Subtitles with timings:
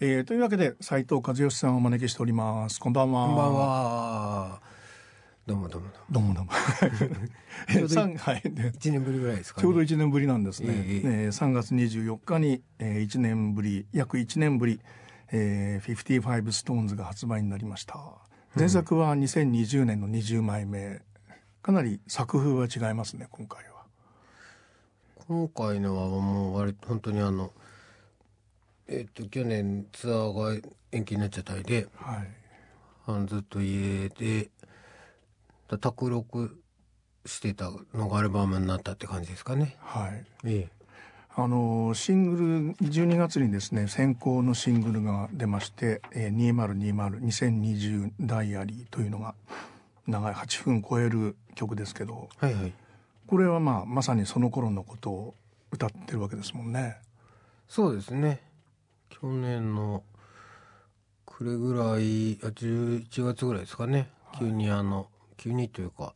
[0.00, 2.80] えー、というわけで斉藤和義さんをお招きしております。
[2.80, 3.26] こんばんは。
[3.26, 4.60] こんばんは。
[5.46, 6.34] どうもどうもどうも。
[6.34, 6.50] どうも
[7.88, 14.80] ちょう一年ぶりぐらいですか、ね、ちょうど1年ぶりなんですね、えええー3月24日に、えー、1年ぶり約1年ぶり、
[15.30, 18.00] えー、55ストーンズが発売になりました。
[18.56, 21.02] 前作は2020年の20枚目。
[21.62, 23.84] かなり作風は違いますね今回は。
[25.28, 27.52] 今回のはもう割と本当にあの
[28.88, 32.28] えっ、と去年ツアーが延期になっちゃったりではい。
[33.06, 34.50] あのずっと家で
[35.68, 36.58] だ卓録
[37.26, 39.76] してたのがアルバムになったって感じですかね。
[39.80, 40.24] はい。
[40.44, 40.68] え
[41.36, 49.34] あのシングル12月にですね先行のシングルが出まして「えー、202020ダイアリー」というのが
[50.06, 52.72] 長い8分超える曲ですけどはいはい。
[53.26, 55.34] これはまあまさにその頃のことを
[55.72, 56.98] 歌ってるわけですもんね。
[57.66, 58.40] そうですね
[59.10, 60.02] 去年の
[61.26, 64.10] 暮れぐらいあ11月ぐらいですかね。
[64.38, 66.14] 急にあの、急にというか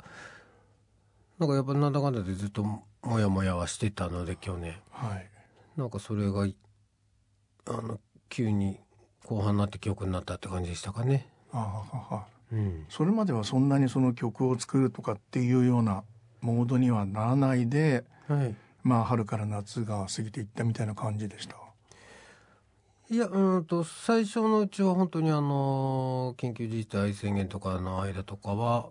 [1.39, 4.75] なんかやっぱなんだかんだでずっともやもやはしてたので去年。
[4.91, 5.31] はい、
[5.77, 6.57] なんかそれがい
[7.67, 8.81] あの急に
[9.25, 11.29] 後半になって曲になったって感じでしたかね。
[11.53, 11.59] あ
[11.93, 12.27] あはは。
[12.53, 12.87] うん。
[12.89, 16.03] それまではそんなにその曲を作るとかっていうような
[16.41, 18.55] モードにはならないではい。
[18.83, 21.57] まあ春から夏が過ぎていったみたいな感じでした。
[23.11, 28.91] いやうんと最初のうちは本当にあの緊急事態宣言とかの間とかは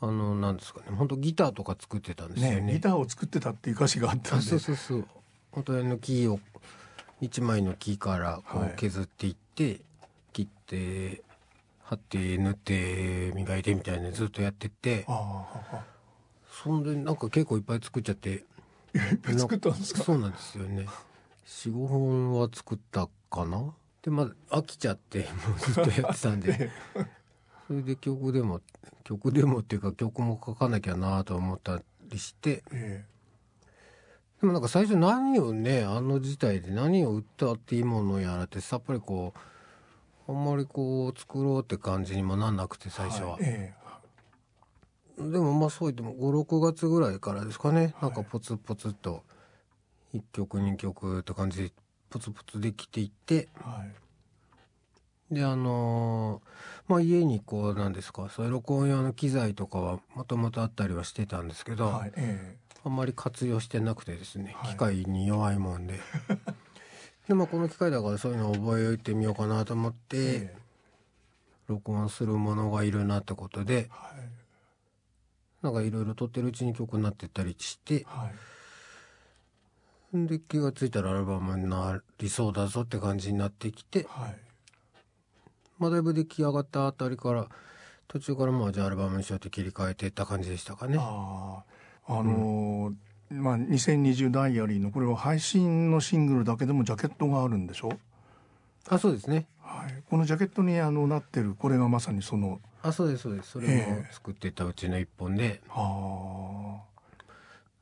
[0.00, 2.60] あのなんですかね本当ギターとか作ってたんですよね。
[2.62, 5.06] ねギターを作ってたっていう歌詞があったんあでそうそうそう。
[5.52, 6.40] 本当にあの木を
[7.20, 8.70] 一枚の木からこはい。
[8.70, 9.80] う削っていって、
[10.34, 11.22] 切って
[11.84, 15.04] 貼って縫って磨いてみたいなのずっとやってて。
[15.08, 15.22] ああは
[15.78, 15.84] は
[16.50, 18.30] そんでなんか結構いっぱい作っちゃって。
[18.30, 18.42] いっ
[19.22, 20.02] ぱい作ったんですか？
[20.02, 20.86] そうなんですよね
[21.46, 23.72] 45本は作ったかな？
[24.02, 26.70] でまあ飽きちゃって もうずっとやってたんで。
[27.66, 28.60] それで曲でも
[29.02, 32.62] 曲でもっていうか曲も書かなきゃなと思ったりして。
[32.72, 33.04] え
[34.40, 39.32] でもなんか最初何をねあの時代で何を歌っていいものやらってさっぱりこ
[40.28, 43.40] うあんまりこう作ろうって感じにもなんなくてえ最初は、はい。
[43.44, 43.74] え
[45.18, 49.24] でもまあそう言っても56月ぐらいからですかね、なんかポツポツと
[50.16, 51.72] 1曲2曲って感じで
[52.10, 53.34] ポツポツできていって。
[53.34, 55.34] えはい。
[55.34, 56.48] であのー
[56.88, 65.98] まあ家にこうなんですかそういう録音用の機材とかはもともとあったりはしてたんですけど、はいえあんまり活用してなくてですね、はい機械に弱いもんで。
[67.26, 70.56] でまあこの機械だからそういうのを覚えてみようかなと思っえて、ええ。
[71.66, 74.30] 録音するものがいるなってことではい。
[75.62, 78.34] なんかいろいろ撮ってるうちに曲になってったりしてはい
[80.12, 84.36] で気がついたらアルバムになりそうだぞって感じになってきて、はい。
[85.78, 87.46] まあ、だいぶ出来上がったあたりから
[88.08, 90.96] 途中からまあじゃあアルバムにしようって切り替えていった感じでしたかね。
[90.98, 91.62] あ
[92.06, 92.94] ああのー
[93.28, 97.98] まあ2020ダイアリーのこれは配信のシングルだけでもジャケットがあるんでしょ？
[98.88, 99.48] あそうですね。
[99.60, 103.50] はい、このジャケットにあのなってるこれがまさにそのあそうですそうです。
[103.50, 106.78] それも作ってたうちの一本で、あ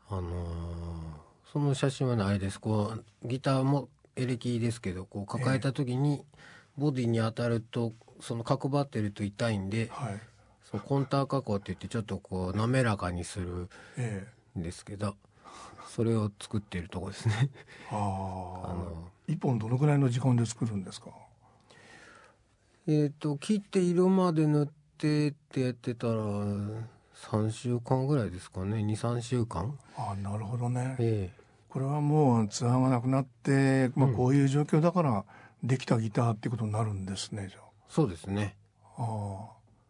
[0.08, 1.23] ああのー
[1.54, 2.60] その写真はねあれです。
[2.60, 6.24] こうギターもエレキですけどこう抱えた時に
[6.76, 10.20] ボディに当たるとその角張ってると痛いんではい。
[10.68, 14.26] そうコンター加工って言ってちょっとこう滑らかにするえ
[14.56, 15.14] えんですけど
[15.88, 17.50] それを作ってるとこですね。
[17.92, 17.98] あ あ
[18.74, 21.10] の一本どのぐらいの時間で作るんですか？
[22.88, 28.78] えっ、と切って色まで塗ってってやってたら3週間ぐらいですかね。
[28.78, 29.78] 23週間。
[29.96, 30.96] ああなるほどね。
[30.98, 31.30] え
[31.74, 34.14] これはもうツアーがなくなって、まあ、うん。
[34.14, 35.24] こういう状況だから
[35.64, 37.58] できたギターってことになるんですねじゃ
[37.88, 38.54] そうですね。
[38.96, 39.48] あ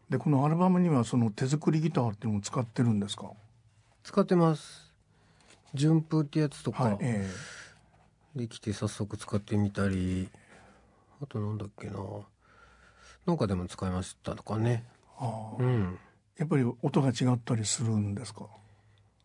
[0.09, 3.29] でこのアルバムにはその手作りギターっていうのも使ってるんですか？
[4.03, 4.91] 使ってます。
[5.75, 6.85] 順風ってやつとか。
[6.85, 7.29] はいえ
[8.35, 10.27] できて早速使ってみたり。
[11.21, 11.99] あとなんだっけな。
[13.27, 14.83] なんかでも使いましたとかね。
[15.19, 15.53] あ。
[15.59, 15.99] うん。
[16.37, 18.47] やっぱり音が違ったりするんですか？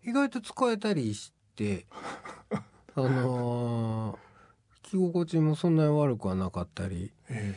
[0.05, 1.85] 意外と使えたりして
[2.97, 4.17] あのー
[4.89, 7.55] 聞き心地もそんなに悪くはなかったりえ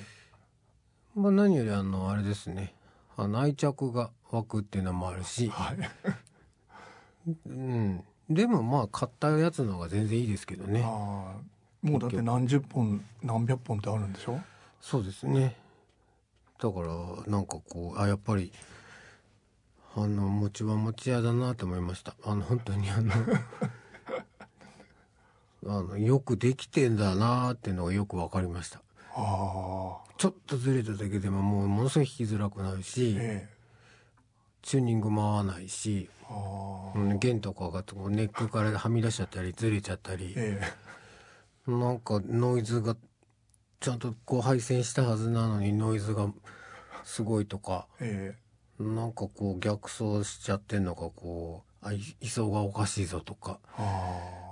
[1.15, 2.75] まあ何よりあのあれですね。
[3.15, 5.77] あの愛着が湧くっていうのもあるえし、はい。
[7.47, 10.81] うん、でもまあ買ったやつの方が全然いいですけどね。
[10.81, 14.39] もうだって何十本何百本ってあるんでしょ？
[14.81, 15.56] そうですね。
[16.59, 16.88] だから
[17.31, 18.51] なんかこうあやっぱり
[19.95, 22.15] あの餅は餅屋だなと思いました。
[22.23, 23.11] あの本当にあの
[25.65, 28.81] あのよくできてんだなっていうのがよく分かりました。
[29.15, 33.54] あちょっとずれただけでももうものすごい弾きづらくなるし、ええ。
[34.62, 40.62] チューニングも合わないし、あうん弦とかがネックからはみ出しちゃったりずれちゃったり、え
[41.68, 41.71] え。
[41.71, 42.95] なんかノイズが
[43.80, 46.27] ちゃんとこう配線したはずなのにノイズが
[47.04, 48.36] すごいとかえ
[48.80, 53.59] なんかこう逆走しちゃってんのかこうあい位相がおかしいぞとか。
[53.77, 54.43] えあ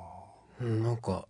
[0.62, 1.26] うんなんか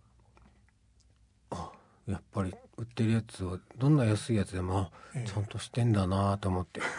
[1.50, 1.72] あ
[2.06, 5.28] やっぱり売ってるやつはどんな安いやつでもあええ。
[5.28, 6.80] ちゃんとしてんだなと思って。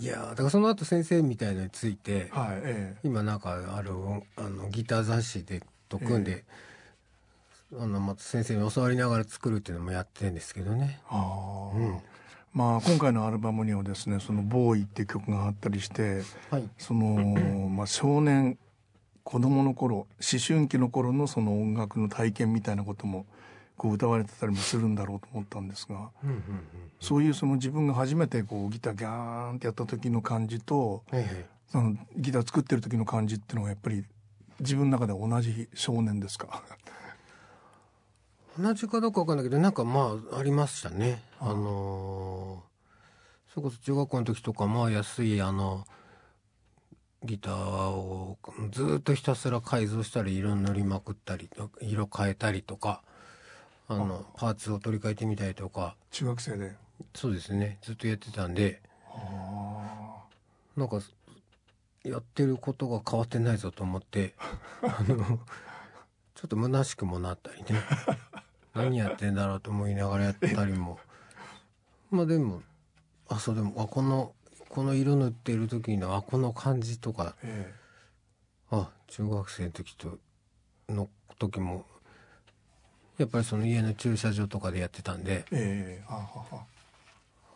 [0.00, 3.00] いやーだからその後先生みたいのについてあはいええ。
[3.02, 3.90] 今なんかある
[4.36, 6.44] あのギター雑誌でと組んで、
[7.76, 11.00] あのまた先生に教わりながら作るっていうのもやってるんですけどね。
[11.08, 12.00] ああ、うん。
[12.52, 18.58] まあ今回のアルバムにはですね「そのボーイ」っていう曲があったりしてはい、その、まあ、少年
[19.28, 20.06] 子供の頃思
[20.40, 23.26] 春期の頃のその音楽の体験みたいなことも
[23.76, 26.42] こう歌われてたりもするんだろうと思ったんですがうんうんうん
[26.98, 34.02] そういうその自分が初めてこうギターギャーンってやった時の感じとはいはいそのギター作ってる時の感じっていうのがやっぱり
[34.60, 36.62] 自分の中で同じ少年ですか？
[38.58, 41.22] 同じかどうかわかんないけどなんかまあありましたね。
[41.38, 42.68] あのー
[43.52, 45.84] それこそ中学校の時とかまあ安いあの
[47.24, 48.38] ギターを
[48.70, 51.50] ずっとひたすら改造したり色塗りまくったり
[51.80, 53.02] 色変えたりとか
[53.90, 55.96] あのパーツを取り替えてみたりとか。
[56.10, 56.76] 中学生で。
[57.14, 57.78] そうですね。
[57.80, 58.82] ずっとやってたんで。
[59.10, 60.24] あ
[60.76, 61.00] なんか
[62.04, 64.34] やってることが変わってないぞと思って
[64.84, 65.16] あの
[66.34, 67.80] ちょっと虚しくもなったりね。
[68.74, 71.00] 何やってんだろうと思いながらやったりも。
[72.10, 72.62] まあでも
[73.28, 74.34] あそうでもあこの
[74.68, 77.34] この色塗ってる時のあこの感じとか。
[77.42, 77.72] え
[78.70, 80.18] あ中学生の時と
[80.90, 81.86] の時も
[83.16, 86.20] やっぱりその家の駐車場とかでやってたんでえええあは
[86.50, 86.64] は。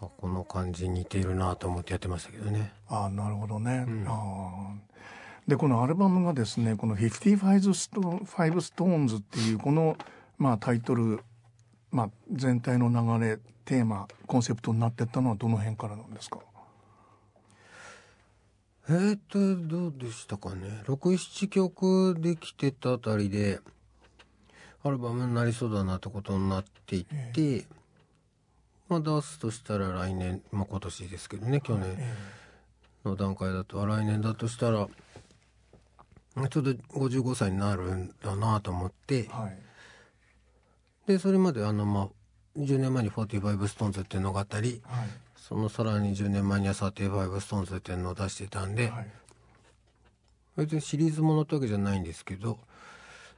[0.00, 2.72] あこの感じ似てるなと思ってやってましたけどね。
[2.88, 3.84] あなるほどね。
[3.86, 4.04] うん。
[4.08, 9.96] あーでこのアルバムがですねこの「55スト5ストーンズ」っていうこの、
[10.38, 11.20] まあ、タイトル、
[11.90, 16.38] まあ、全体の流れテーマコンセプトになってったのはどの辺からなんですか？
[18.88, 23.60] えーと、どうでしたかね？6、7曲できてたあたりで、
[24.82, 27.64] アルバムになりそうだなってことになっていって、
[28.88, 32.14] まあ出すとしたら来年、まあ今年ですけどね、去年え
[33.04, 34.88] の段階だと、あ来年だとしたら、
[36.34, 39.18] まあちょうど55歳になるんだなと思って。
[39.18, 39.58] え、はい。
[41.06, 42.08] で、それまであの、まあ、
[42.58, 45.08] 10年前に45ストーンズっていうのがあったり、はい
[45.42, 49.10] そのさらに10年前には35ストーンズっていうのを出してたんで、はい。
[50.56, 52.58] 別にシリーズものってわけじゃないんですけど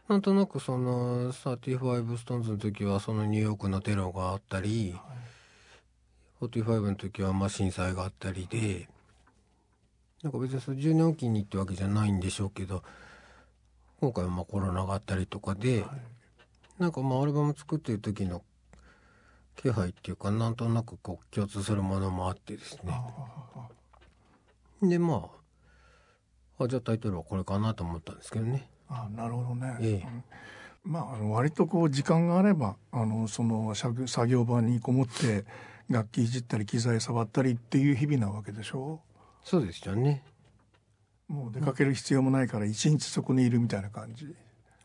[0.09, 4.95] なんとなくその35ストーンズの時はそのニューヨークのテロがあったり
[6.43, 8.89] 45の時はまあ震災があったりで
[10.23, 12.83] なんか別にその10年おきにってわけじゃないんでしょうけど
[14.01, 15.85] 今回はまあコロナがあったりとかで、
[16.79, 18.43] なんかまあアルバム作ってる時の
[19.57, 22.93] 気配っていうかなんとなくこう共通するものもあってですね。
[24.83, 25.31] でま
[26.59, 28.69] ああじゃあタイトルはこれかなと思ったんですけどね。
[28.89, 30.07] あなるほどね、ええ。
[30.07, 30.25] うん
[30.93, 35.47] まああの割とこう時間があればあのその作作業場にこもって
[35.89, 39.01] 楽器いじったり機材触ったりっていう日々なわけでしょ？
[39.43, 40.23] そうでしたね。
[41.27, 44.37] もう出かける必要もないから一日そこにいるみたいな感じ、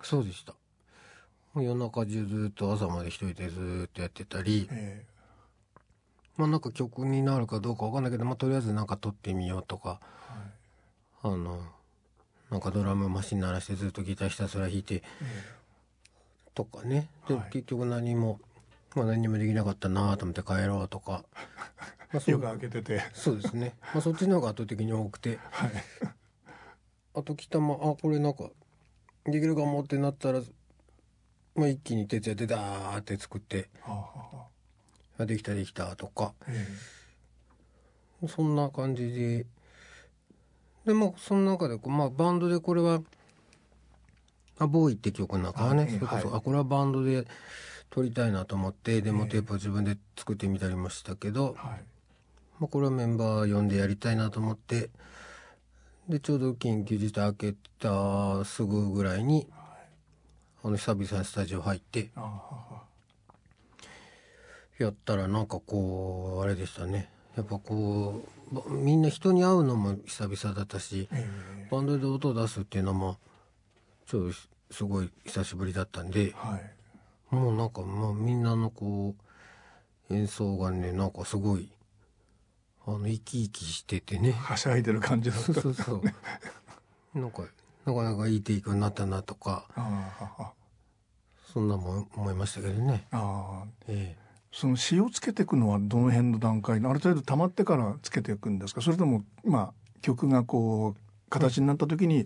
[0.02, 0.54] そうでした
[1.56, 5.06] 夜中中ずっと朝まで一人でずっとやってたりえ
[6.38, 10.00] まあなんか曲になるかどうかわかんないけど、まあ、とりあえずなんか撮ってみようとか
[11.24, 11.36] えはい。
[11.36, 11.62] あの
[12.50, 15.60] なんかドラムマシン鳴らしてずっとギターひたすら弾いてえ
[16.60, 17.08] とかね。
[17.28, 17.50] で、はい。
[17.52, 18.40] 結局何も、
[18.94, 21.24] まあ、何もできなかったなと思って帰ろうとか、
[22.12, 23.02] まあ、夜が明けてて。
[23.14, 25.40] そうですね、まあ、そっちの方が圧倒的に多くて。
[25.52, 25.72] はい。
[27.16, 28.50] あと北間あこれなんか
[29.26, 30.42] できるかもってなったら、
[31.60, 33.92] まあ、一気に徹夜でダーって作ってはあ
[34.38, 34.48] は
[35.20, 36.34] あできたできたとか。
[36.48, 36.66] え
[38.28, 39.46] そんな感じで。
[40.86, 43.02] でまあその中でこう、まあ、バンドでこれは
[44.58, 46.38] 「あボーイ」って曲の中はねはいそれこそ、はい。
[46.38, 47.28] あこれはバンドで
[47.90, 51.84] 撮りたいなと思ってデモテープを自分で作ってみたりもしたけど、えはい。
[52.60, 54.90] まあ、これはメンバー呼んでやりたいなと思って
[56.08, 59.48] でちょうど緊急事態明けたすぐぐらいに
[60.64, 62.10] あの久々にスタジオ入って。
[64.78, 67.12] やったらなんかこうあれでしたね。
[67.36, 71.30] やっぱこうばみんな人に会うのも久々だったしえ
[71.70, 73.18] バンドで音を出すっていうのも
[74.08, 74.34] ちょうど
[74.72, 77.36] すごい久しぶりだったんではい。
[77.36, 79.16] もうなんかもうみんなのこ
[80.10, 81.72] う演奏がねなんかすごい
[82.88, 85.94] あの生き生きしててねはしゃいでる感じだったそうそうそ
[87.16, 87.44] うなんか
[87.90, 90.52] なかなかいいテイクになったなとかああ
[91.52, 93.08] そんなもん思いましたけどね。
[93.12, 94.16] ああえ
[94.52, 98.82] その詞をつけていくのはどの辺の段階ある程度溜まってからつけていくんですか？
[98.82, 102.26] それともまあ曲がこう形になった時に、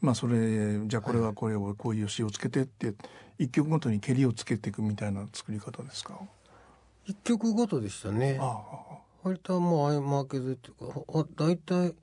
[0.00, 2.94] まあそれじゃあこれはこれをこういう詞をつけてって
[3.38, 6.18] 一曲ごとに蹴りをつけていくみたいな作り方ですか？
[6.20, 6.26] え
[7.06, 8.38] 一曲ごとでしたね。
[8.40, 8.60] あ
[9.22, 11.94] 割ともう合間開けずっていうかあ大体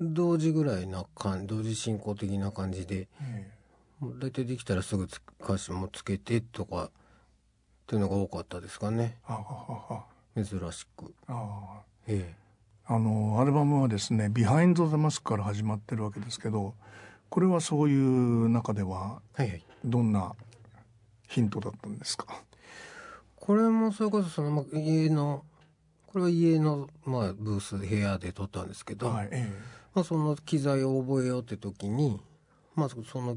[0.00, 3.08] 同時ぐらいな感同時進行的な感じで
[4.00, 6.90] う大体できたらすぐつ歌詞もつけてとかっ
[7.86, 9.16] ていうのが多かったですかね。
[10.36, 11.14] 珍しく。
[11.26, 11.82] ああ。
[12.06, 12.34] え
[12.86, 16.74] ああのアルバムはですね「ビハインド・ザ・マスク」から始まってるわけですけど
[17.28, 19.64] これはそういう中ではえはいはい。
[19.84, 20.34] どんな
[21.28, 22.26] ヒントだったんですか？
[23.36, 25.44] これもそれこそそのまあ家の
[26.06, 29.50] これは家の、まあ、ブース部屋で撮ったんですけど、はいえ
[29.98, 32.20] まあ、その機材を覚えようって時に、
[32.76, 33.36] まあ、その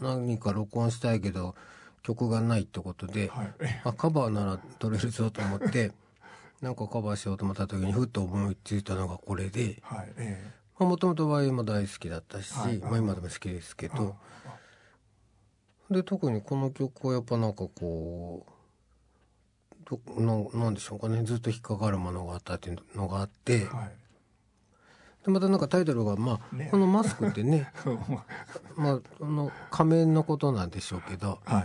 [0.00, 1.54] 何か録音したいけど
[2.02, 3.54] 曲がないってことで、えはい。
[3.60, 5.92] えあカバーなら取れるぞと思って
[6.62, 14.16] なんかカバーしようと思った時にふっと思いついたのがこれでえはいえもともと YM も大好きだったし、はいまあ、今でも好きですけえど
[15.90, 18.52] で特にこの曲はやっぱなんかこう
[19.84, 24.01] どななんでしょうかねずっと引っかかるものがあったっていうのがあってはい
[25.24, 26.68] でまたなんかタイトルが、まあね。
[26.70, 27.72] このマスクってね
[28.76, 31.64] まああの仮面のことなんでしょうけど、はい。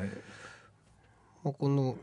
[1.44, 1.98] まあ、この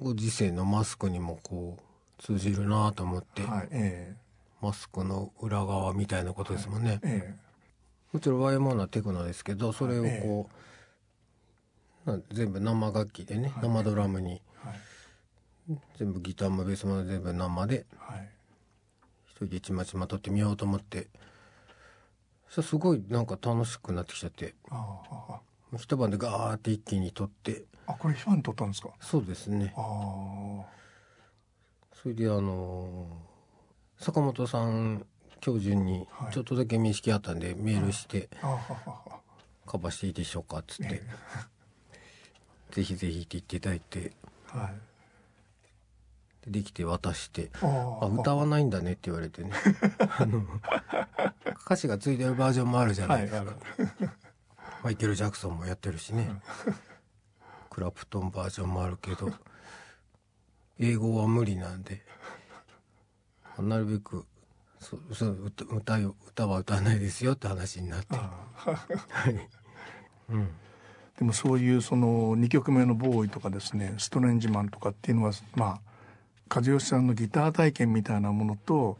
[0.00, 4.16] ご時世のマスクにもこう通じるなと思って、はいえ
[4.60, 7.34] マスクの裏側みたいなことですもんね、ええ。
[8.12, 10.50] もちろん YMO はテクノですけどそれをこ
[12.06, 14.42] う、な全部生楽器でね、生ドラムに。
[14.64, 14.80] えはい。
[15.98, 17.86] 全部ギターもベースも全部生で。
[17.98, 18.28] はい
[19.40, 21.08] 一人でちまちま撮ってみようと思って。
[22.50, 24.54] そすごいなんか楽しくなってきちゃって。
[25.78, 27.64] 一晩でガーって一気に撮って。
[27.86, 28.90] ああこれファン撮ったんですか？
[29.00, 29.72] そうですね。
[29.76, 30.66] そ
[32.08, 35.06] れであのー坂本さん
[35.40, 36.32] 教授にはい。
[36.32, 39.20] ちょっとだけ面識あったんでメールしてああ
[39.66, 41.02] 「カバーしていいでしょうか」っつって。
[41.02, 41.06] え
[42.72, 44.12] 「ぜひぜひ」って言っていただいて。
[44.46, 44.74] はい
[46.44, 49.52] でできて渡して「ああ歌わないんだね」って言われてね。
[50.18, 50.44] あの
[51.64, 53.44] 歌詞がついてるバージョンもあるじゃないですか、
[54.82, 56.40] マイケル・ジャクソンもやってるしね。
[57.68, 59.32] クラプトンバージョンもあるけど
[60.78, 62.04] 英語は無理なんで
[63.58, 64.26] なるべく
[64.80, 68.16] そそう歌歌よ歌は歌わないですよって話になって。
[68.16, 69.48] はい。
[70.30, 70.48] うん。
[71.18, 75.80] でもそういうその2曲目の「ボーイ」とかですね「ストレンジマン」とかっていうのはまあ
[76.52, 78.98] 和義さんのギター体験みたいなものと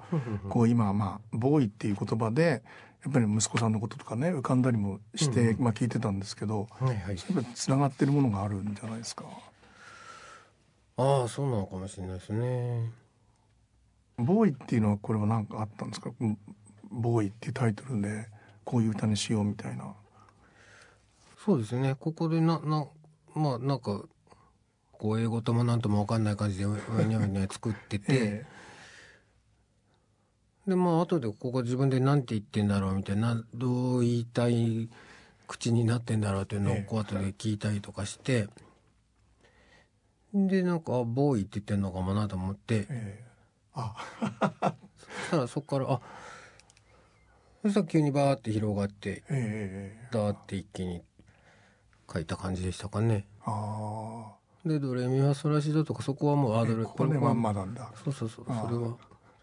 [0.49, 2.63] こう今まあ「ボーイ」っていう言葉で
[3.03, 7.17] やっぱり息子さんのこととかね浮かんだりもして、まあ聞いてたんですけどはいはい。
[7.17, 9.25] やっぱりつながってるものがあるんじゃないですか？
[10.97, 12.91] ああそうなのかもしれないですね。
[14.19, 16.11] ボーイっていうのはこれは何かあったんですか？
[16.21, 16.39] うん
[16.91, 18.29] ボーイっていうタイトルで
[18.65, 19.95] こういう歌にしようみたいな。
[21.45, 21.97] そうですね。
[21.99, 22.87] ここでなな
[23.35, 24.03] まあなんか
[25.01, 26.77] こう英語ともなんとも分かんない感じで上
[27.07, 28.47] に上に作ってて、 え
[30.67, 34.91] でまあ後でここ自分で何て言ってんだろうみたいなどう言いたい
[35.49, 38.49] 口になってんだろうっていうのをこう後で聞いたりとかして、
[40.35, 42.75] でなんかあボーイって言ってんのかもなと思って。
[42.75, 42.89] ええ。
[42.91, 43.25] え
[43.73, 43.97] あ。
[44.99, 46.01] そしたらそこからあ。
[47.63, 51.03] そしたら急にバーって広がってええダーって一気に
[52.13, 53.27] 書いた感じでしたかね。
[53.47, 57.91] あでドレミファソラシドとかそこはもうああドレこれはまんまなんだ。
[58.05, 58.97] そうそうそうそれは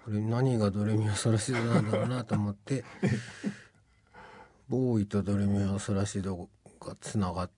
[0.06, 2.84] これ何がドレミファソラシドなんだろうなと思って
[4.70, 6.48] ボーイとドレミファソラシド
[6.80, 7.52] がつながっ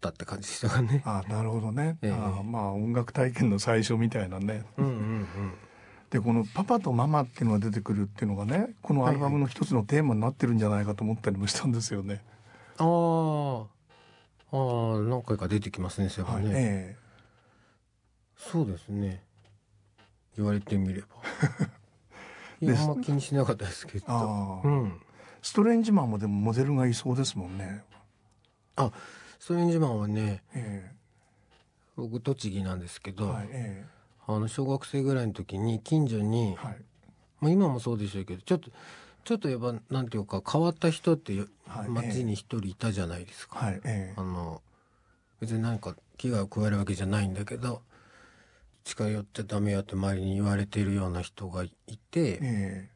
[0.00, 1.02] たって感じでしたかね。
[1.06, 5.26] あなるほどね、ええあまあ音楽体験の最初みたいなねうんうんうん。
[6.10, 12.22] でこの「パパとママ」っていうのが出てくるっていうのがねこのアルバムの一つのテーマになってるんじゃないかと思ったりもしたんですよね。
[12.78, 13.66] あー
[14.52, 16.96] あー何回か出てきますねそういえばはいね、え。
[18.36, 19.22] そうですね。
[20.36, 21.06] 言われてみれば。
[22.60, 24.04] いやあんま気にしなかったですけど。
[24.08, 25.00] あーうん。
[25.42, 27.84] ストレンジマンもでもモデルがいそうですもんね。
[28.76, 28.90] あ
[29.38, 30.90] ストレンジマンはねえ
[31.96, 33.84] 僕栃木なんですけえど、はいえ
[34.26, 36.84] あの小学生ぐらいの時に近所にえ、はい。
[37.40, 38.70] まあ、今もそうでしょうけどちょっと
[39.24, 41.34] ちょっとやっぱなんていうか変わった人って
[41.66, 44.62] はい街に一人いたじゃないですか、はいえあの
[45.40, 47.80] 別に何か危害を加えるわけじゃないんだけど
[48.84, 52.88] 近寄っちゃダメよって周りに言われてるような人がいえてえ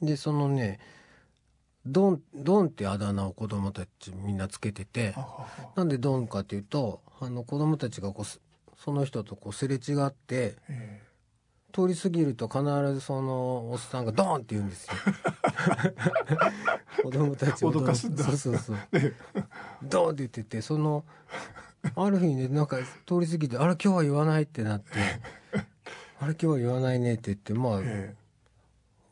[0.00, 0.78] でそのね
[1.86, 5.14] ドンドンってあだ名を子供たちみんなつけてて
[5.74, 8.40] なんでドンかっていうとあの子供たちがこうす
[8.78, 11.02] その人とこうすれ違ってえ
[11.70, 12.62] 通り過ぎると必
[12.94, 14.92] ずそのおっさんがドーンって言うんですよ。
[17.02, 18.24] 子供たちを脅かすんだ。
[18.24, 18.76] そうそうそう。
[18.92, 19.12] え
[19.82, 21.04] ドーンって言っててその
[21.94, 24.90] ある日ねなんか通り過ぎて「あれ今日は言わない」ってなって
[26.20, 28.14] 「あれ今日は言わないね」って言ってまあ、え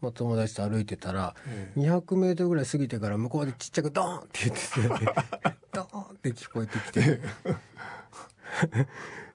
[0.00, 1.80] まあ、友達と歩いてたらええ。
[1.80, 5.14] 200メートルぐらい過ぎてから向こうでちっちゃくドーンって言ってて
[5.72, 7.20] ドーンって聞こえてきて。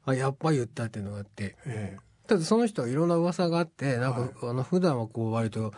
[0.06, 1.56] あやっぱ言ったっていうのがあって。
[1.66, 5.72] ええただその人はいろんな噂があってなんか、あの普段はこう割と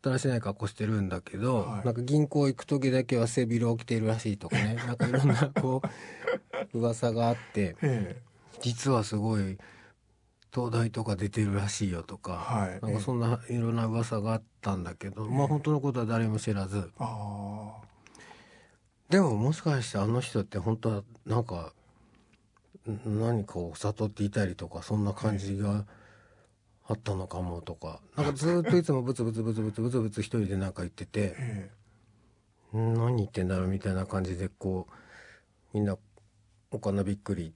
[0.00, 1.86] だらしない格好してるんだけど、はい。
[1.86, 4.76] なんか銀行行く時だけは背広を着ているらしいとかね。
[4.86, 5.82] なんかいろんなこ
[6.72, 8.22] う噂があってえ
[8.60, 9.58] 実はすごい
[10.54, 12.80] 東大とか出てるらしいよとか、はい。
[12.80, 16.92] なんかそんないろんな噂があったんだけど、まあ本当のことは誰も知らず。
[16.98, 17.72] あ
[19.08, 21.72] でももしかしてあの人って本当はなんかん
[22.86, 25.84] 何かを悟っていたりとかそんな感じが
[26.88, 28.00] あったのかもとか。
[28.16, 31.36] なんかずっといつもブツブツブツブツブツブツ一人でなんか言ってて
[32.72, 34.92] 何言ってんだろうみたいな感じでこう
[35.74, 35.96] みんな
[36.70, 37.52] おかなびっくり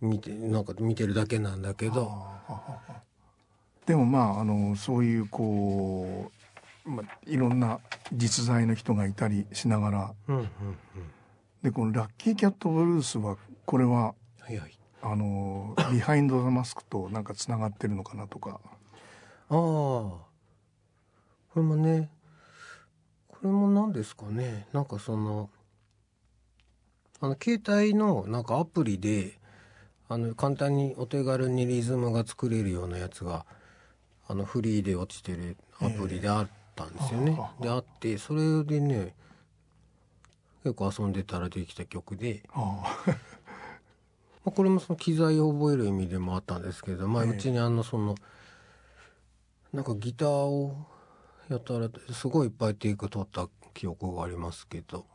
[0.00, 2.10] 見てなんか見てるだけなんだけど
[3.86, 6.30] でもまああのそういうこ
[6.86, 7.80] う、まあ、いろんな
[8.12, 10.48] 実在の人がいたりしながらうんうんうん
[11.62, 14.78] でこの「ラッキーキャットブルース」はこれははいはい。
[15.04, 18.60] あのビハインド・ザ・マスクとなんかつながってるのかなとか。
[19.48, 19.54] ああ。
[19.54, 20.26] こ
[21.56, 22.10] れもね
[23.28, 24.66] これも何ですかね。
[24.72, 25.50] なんかその
[27.20, 29.38] あの携帯のなんかアプリで
[30.08, 33.44] あの簡単にお手軽にリズムが作れるようなやつが
[34.28, 37.38] あのフリーで落ちてるアプリであったんですよね。
[37.60, 39.14] であってそれでね
[40.62, 42.84] 結構遊んでたらできた曲で、あ
[44.44, 47.30] まあ、これもその機材を覚える意味でもあったんですけど、まあ、ええ。
[47.30, 48.16] うちにあのその
[49.72, 50.76] なんかギターを
[51.48, 55.06] やたらすごいいっぱいテイク取った記憶がありますけど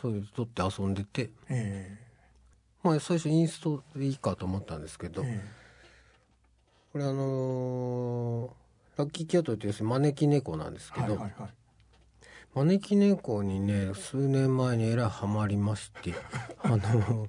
[0.00, 1.98] そういう取って遊んでて、え
[2.82, 5.44] まあ、最初インストでいいかと思ったんですけど、ええ。
[6.92, 8.62] これあのー
[8.96, 11.50] ラッキーキャットって要するに招き猫なんですえけど、はいはいはい
[12.54, 16.14] 招き猫にね数年前にえらいハマりまして。
[16.62, 17.26] あの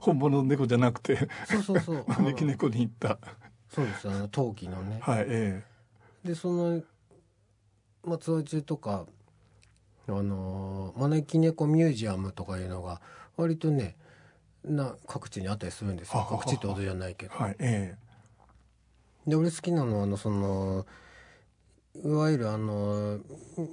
[0.00, 2.04] 本物の猫じゃなくてそうそうそう。
[2.08, 3.18] 招き猫に行った。
[3.68, 5.00] そうですあの陶器のね。
[5.02, 5.64] はいえ
[6.24, 6.82] でその、
[8.04, 9.06] まあ、ツアー中とか
[10.08, 13.00] あのー招き猫ミュージアムとかいうのが
[13.36, 13.96] 割とね
[14.64, 16.22] な各地にあったりするんですよ。
[16.22, 17.34] あ各地ってことじゃないけど。
[17.34, 17.98] えはいえ。
[19.26, 20.86] で俺好きなのはあのその
[21.94, 23.18] いわゆるあの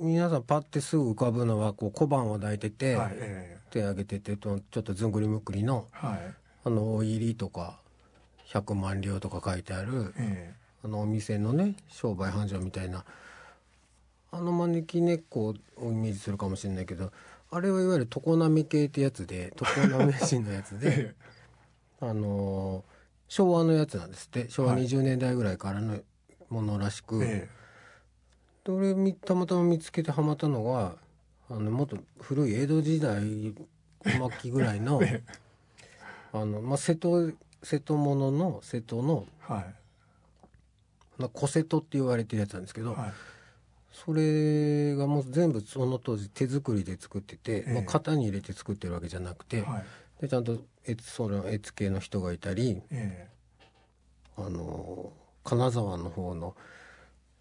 [0.02, 6.20] 皆さんパッてすぐ浮かぶのはこう小判を抱いてえて、はいえ手上げててとちょっとずんぐりむっくりのえはい。
[6.66, 7.80] あの大入りとか
[8.52, 10.54] 100万両とか書いてあるえ
[10.84, 13.06] あのお店のね商売繁盛みたいな
[14.32, 17.12] あの招き猫をイメージするかもしれないけど
[17.52, 21.16] あれはいわゆる常滑系ってやつで常滑市のやつで え
[22.02, 23.00] あのー
[23.32, 24.50] 昭和のやつなんですって。
[24.50, 24.86] 昭和はい。
[24.88, 26.00] 20年代ぐらいからの
[26.50, 27.48] ものらしく、え
[28.70, 30.94] で俺みたまたま見つけてハマったのが
[31.50, 35.34] あのもっと古い江戸時代末期ぐらいのええ
[36.32, 37.32] あの、まあ、瀬戸
[37.64, 39.76] 瀬戸物の瀬戸のえはい。
[41.18, 43.14] まあ小瀬戸って言われてるやつなんですけど、はい。
[43.92, 47.74] それがもう全部その当時手作りで作ってて、ええ。
[47.74, 49.84] まあ、型に入れて作ってるわけじゃなくて、はい。
[50.22, 53.28] でちゃんと絵その絵付けの人がいたりえ
[54.38, 55.12] あの
[55.44, 56.56] 金沢の方の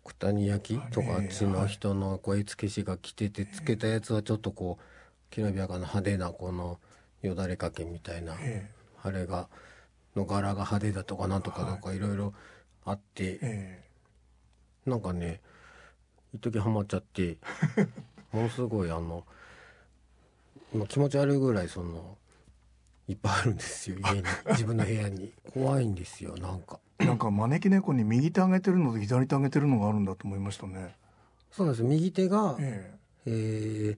[0.09, 4.85] 九谷焼とかええあっちの人のこう絵付け師が着ててつけたやつはちょっとこう
[5.31, 6.79] きらびやかな派手なこの
[7.23, 8.71] よだれかけみたいなええ。
[9.03, 9.49] あれが
[10.17, 12.33] の柄が派手だとかなんとかとかいろいろ
[12.85, 13.85] あってえ
[14.87, 15.41] なんかね
[16.35, 17.37] 一時ハマっちゃって
[18.33, 19.25] ものすごいあの
[20.75, 22.19] 今気持ち悪いぐらいその
[23.09, 24.23] いっぱいあるんですよ家に。
[24.51, 25.33] 自分の部屋に。
[25.55, 26.79] 怖いんですよなんか。
[26.85, 30.95] え なんか招き猫に右手上げてるのと左手上げてるのがあるんだと思いましたね。
[31.51, 31.89] そうなんですよ。
[31.89, 32.93] 右手が、え
[33.27, 33.31] え。
[33.31, 33.97] ー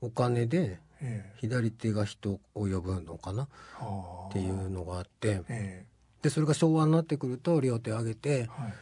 [0.00, 1.32] お金でええ。
[1.38, 3.48] 左手が人を呼ぶのかな？
[3.80, 5.42] えはあっていうのがあって。
[5.48, 5.84] え
[6.22, 8.74] でそれが昭和になってくると両手上げてえはい。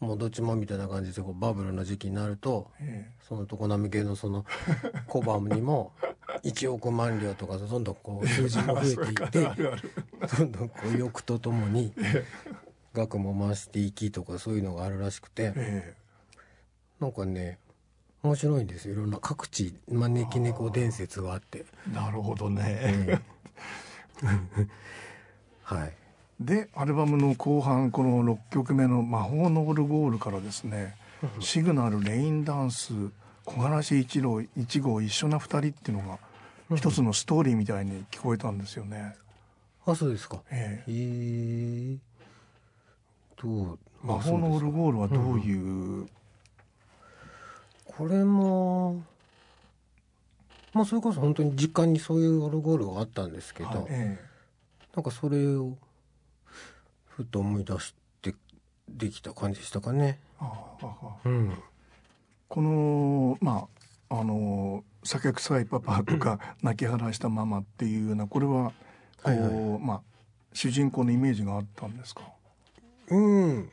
[0.00, 4.46] もうどっちもみたいな感じでこうバブルの時期になるとえその常滑系のその
[5.06, 5.92] 小判にも
[6.42, 9.42] 1億万両とかどんどんこう数字も増えていって
[10.38, 11.92] どんどんこう欲とともに
[12.94, 15.52] 額も増していきとかそういうのがあるらしくて。
[15.56, 15.94] え
[17.00, 17.58] なんかね
[18.22, 18.92] 面白いんですよ。
[18.92, 21.64] いろんな各地招き猫伝説があって。
[21.90, 23.22] えなるほどね、
[25.62, 25.94] はい。
[26.38, 30.96] でアルバムの後半この6曲目の「魔法のオルゴール」からですね
[31.40, 32.92] 「シグナル」「レインダンス」
[33.44, 36.18] 「木枯らし一郎一号一緒な二人」っていうの
[36.70, 39.16] が一つのストーリーみたいに聞こえたんですよね。
[39.86, 40.42] あそうですか。
[40.50, 40.90] ええ。
[40.90, 41.98] えー、
[43.42, 46.08] どう魔法のオルゴールはどういう、
[47.84, 49.02] これも
[50.72, 54.18] まあそれこそ本当に実家にそういうオルゴールがあったんですけど、はいえ
[54.94, 55.76] なんかそれを
[57.06, 58.34] ふと思い出して
[58.88, 60.18] できた感じでしたかね。
[60.20, 60.44] えあ
[60.82, 61.16] あああ。
[61.24, 61.52] うん、
[62.48, 63.68] このま
[64.10, 68.72] ああの「酒臭いパパ」とか「泣き晴らしたママ」っていうようなこれは
[69.22, 69.38] こう、はい。
[69.38, 70.02] はまあ
[70.52, 72.22] 主人公のイメージがあったんですか？
[73.10, 73.70] うん、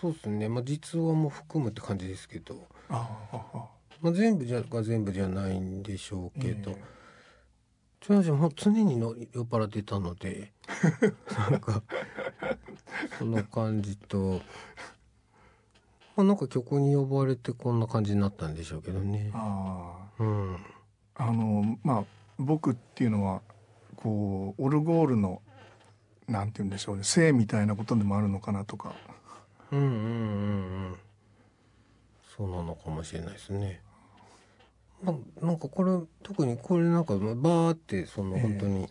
[0.00, 0.48] そうですね。
[0.48, 6.72] まあ実話も含むって感じですけど、まあ全部じゃが全部じゃないんでしょうけど。
[6.72, 6.94] ええ。
[8.00, 10.52] ちょもう常にの酔っ払ってたので。
[11.50, 11.82] なんか
[13.18, 14.40] その感じと、
[16.16, 19.30] まあ、なんか曲に呼ばれてこんな感じになったんでしょうけどね。
[19.32, 20.58] あうん、あ
[21.16, 22.04] あのまあ
[22.38, 23.40] 僕っていうのは
[23.96, 25.40] こうオルゴールの
[26.28, 27.04] なんて言うんでしょうね。
[27.04, 28.94] 性みたいなことでもあるのかなとか。
[29.70, 29.98] うんうんうんう
[30.92, 30.96] ん。
[32.36, 33.80] そうなのかもしれないですね。
[35.02, 38.42] まあ、なんかこれ特にこれなんかバーってそのええ。
[38.42, 38.88] 本当に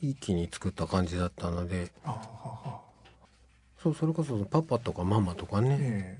[0.00, 1.90] 一気に作った感じだったので。
[2.04, 2.84] ああああ
[3.84, 6.18] そうそれこそパパとかママとかね、え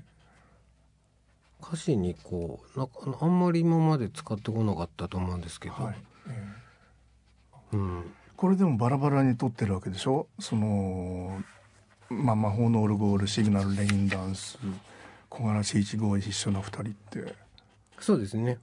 [1.59, 5.95] 歌詞にこうなんかあんまり今まで使ってこなかったと思うんですけど、えはい、
[6.29, 6.53] え
[7.73, 7.75] え。
[7.75, 10.27] うん、これでもバラバラに撮ってるわけでしょ？
[10.39, 11.41] その、
[12.09, 14.57] まあ、魔法のオルゴールシグナルレインダンス
[15.29, 16.93] 木枯らし一号一緒の二人っ
[17.25, 17.35] て。
[17.99, 18.57] そうですね。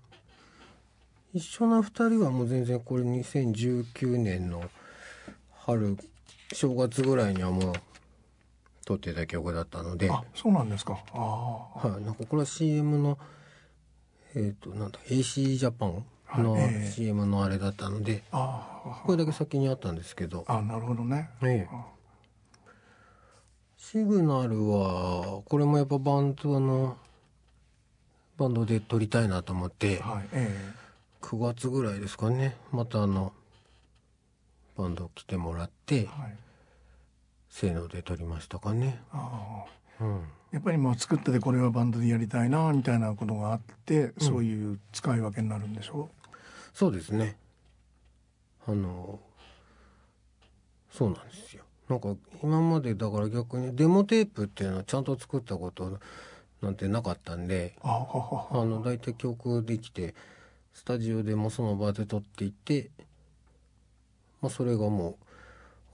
[1.33, 4.63] 一緒な二人はもう全然これ2019年の
[5.53, 5.97] 春
[6.53, 7.75] 正月ぐらいにはもう
[8.85, 10.99] 撮ってた曲だったので、はあそうなんですか。
[11.15, 13.19] ああい、なんかこれは CM の
[14.35, 16.05] えっ、となんだ AC ジャパン
[16.39, 16.57] の
[16.91, 21.31] CM のあれだったので、これだけ先にあったんですけど、あなるほどね。
[21.43, 21.77] ええ。
[23.77, 26.97] シグナルはこれもやっぱバンドの
[28.39, 30.73] バンドで撮りたいなと思ってはいえ
[31.21, 32.57] 9月ぐらいですかね。
[32.73, 33.33] またあの
[34.77, 36.37] バンド来てもらってえはい。
[37.51, 39.03] せーので撮りましたかね。
[39.13, 39.65] あ
[40.01, 40.05] あ。
[40.05, 40.23] うん。
[40.53, 46.09] やっぱりまあ作っててこれはバンドでやりたいなみたいなことがあって、そういう使い分けになるんでしょ？
[46.73, 47.37] そうですね。
[48.67, 49.21] あの
[50.91, 51.65] そうなんですよ。
[51.89, 55.99] なんか今までだから逆にデモテープっていうのはちゃんと作ったこと
[56.63, 58.07] なんてなかったんであ
[58.53, 60.15] の大体曲できて
[60.73, 62.91] スタジオでもその場で撮っていって、
[64.41, 65.19] まあ、それがも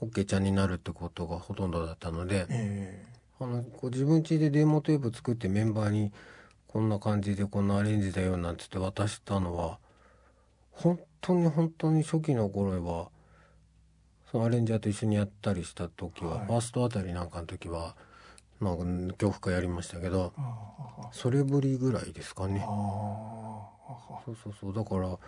[0.01, 3.05] う OK ちゃんになるってことがほとんどだったのでえ。
[3.41, 6.13] あのこう自分家でデモテープ作ってメンバーに
[6.67, 9.79] こんな感じでこんなアレンジだよなんつって渡したのは
[10.79, 13.09] 本当に本当に初期の頃は
[14.31, 16.47] そのアレンジャーと一緒にやったりした時は、はい。
[16.47, 17.97] ファーストあたりなんかの時は
[18.61, 20.33] なんか曲家やりましたけど
[21.13, 22.65] それぶりぐらいですかね。
[22.67, 24.75] ああそうそうそう。
[24.75, 25.19] だから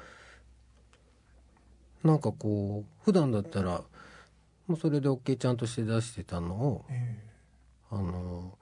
[2.03, 3.83] なんかこう普段だったら
[4.67, 7.19] もうそれで OK ちゃんとして出してたのをえ
[7.91, 8.57] あの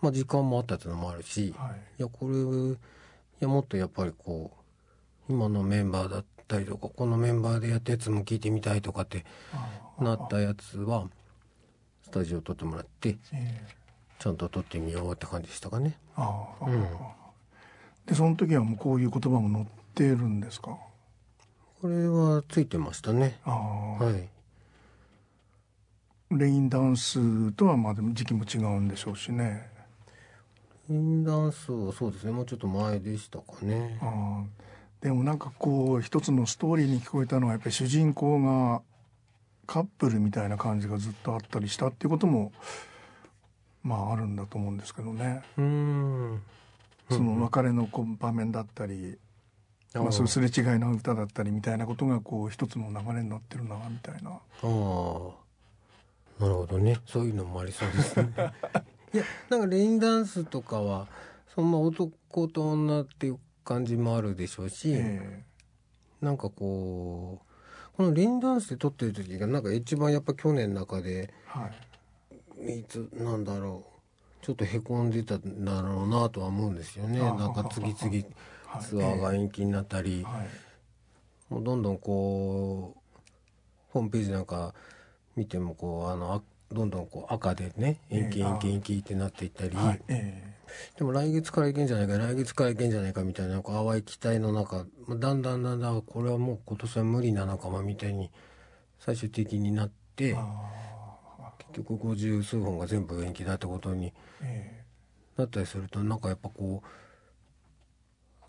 [0.00, 1.80] まあ時間もあったっていうのもあるしえはい。
[1.98, 2.76] いやこれい
[3.40, 4.67] やもっとやっぱりこう
[5.28, 9.24] 今のメンバーだったりとかこのメンバーでやったやつも聞いてみたいとかって
[9.98, 11.08] なったやつは
[12.02, 13.66] スタジオ撮ってもらってええ。
[14.18, 15.96] ちゃんと撮ってみようって感じでしたかね。
[16.16, 16.86] うん。
[18.06, 20.76] でその時はもうこういう言葉も載ってるんですか？
[21.80, 23.38] これはついてましたね。
[23.44, 24.28] はい。
[26.36, 29.70] レインダンスとはまあでも時期も違うんでしょうしね。
[30.90, 32.32] インダンスはそうですね。
[32.32, 34.00] もうちょっと前でしたかね。
[34.02, 34.42] ああ
[35.00, 38.82] でもなんかこう一つのストーリーに聞こえたのはやっぱり主人公が
[39.66, 42.52] カップルみたいな感じがずっとあったりしたっていうことも
[43.82, 45.42] まああるんだと思うんですけどね。
[45.56, 46.42] うーん。
[47.10, 49.16] その別れの場面だったり、
[49.94, 54.30] あまあ、そういうすれ違いの歌だったりみたいなことがこう一つの流れになってるなみたいな。
[54.30, 54.38] ああ
[56.38, 56.98] なるほどね。
[57.06, 58.32] そういうのもありそうですね。
[59.14, 61.08] いやなんかレインダンスとかは
[61.54, 65.44] そんな男と女っていう感じもあるでしょうし、え
[66.22, 71.70] なんかこうこのレインダンスで撮ってる時がなんか一番やっぱ去年の中でーは
[72.66, 72.78] い。
[72.80, 73.84] いつなんだろ
[74.42, 77.20] うちょっとへこんでたんだろうなとは思うんですよね。
[77.20, 78.26] あなんか次々
[78.66, 78.82] はい。
[78.82, 80.44] ツアーが延期になったり、は
[81.50, 81.52] い。
[81.52, 83.20] もうどんどんこう
[83.90, 84.74] ホームページなんか
[85.36, 86.42] 見てもこうあのあ
[86.74, 88.46] どんどんこう赤でね延期ええ。
[88.46, 90.02] 延期延期ってなっていったり、はい。
[90.08, 90.57] え
[90.96, 98.30] でも来月からいけんじゃないか来月からいけんじゃないかみたいなこう淡い期待の中まあだんだんだんだんこれはもう今年は無理なのかもみたいに
[98.98, 100.36] 最終的になって
[101.58, 104.12] 結局50数本が全部延期だってことに
[105.36, 106.88] なったりするとなんかやっぱこう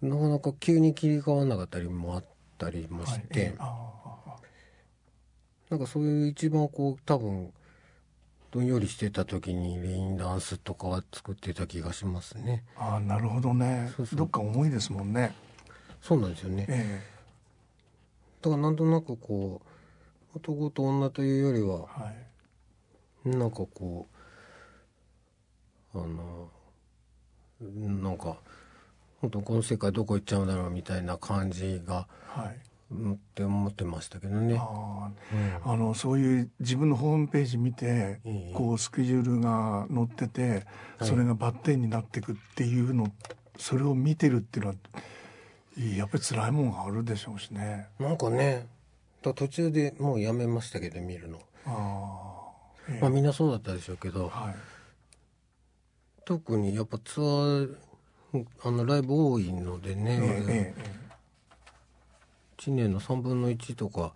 [0.01, 2.25] なかなか急に切り替わらなかったりもあっ
[2.57, 3.53] たりもして、
[5.69, 7.51] なんかそういう一番こう多分
[8.51, 12.63] どんよりしてた時にレインダンスとかは作ってた気がしますね。
[12.75, 13.91] ーあーなるほどね。
[13.95, 14.19] そうそう。
[14.19, 15.35] どっか重いですもんね。
[16.01, 16.65] そうなんですよね。
[16.69, 17.01] え
[18.41, 19.61] だからなんとなくこ
[20.33, 23.29] う男と女というよりはーはい。
[23.37, 24.07] なんかこ
[25.93, 26.49] うあの
[27.61, 28.37] なんか
[29.21, 32.47] 本当この世界どこ行っちゃうんだろうみたいな感じがはい。
[32.47, 34.57] うんって思ってましたけどね。
[34.59, 35.39] あうん。
[35.39, 38.53] ーあのそういう自分のホームページ見てええ。
[38.55, 40.65] こうスケジュールが載ってて
[40.97, 41.09] はい。
[41.09, 43.11] それがバッテンになっていくっていうの
[43.57, 44.77] それを見てるっていうのは
[45.97, 47.87] やっぱり辛いもんがあるでしょうしね。
[47.99, 48.67] なんかね
[49.21, 51.71] だ途中でもうやめましたけど見るの、あ
[52.87, 52.99] あ、ええ。
[53.01, 54.55] まあみんなそうだったでしょうけどはい。
[56.25, 57.75] 特にやっぱツアー
[58.33, 61.08] うんあのライブ多いのでね、えええ
[62.59, 64.13] 1年の3分の1とか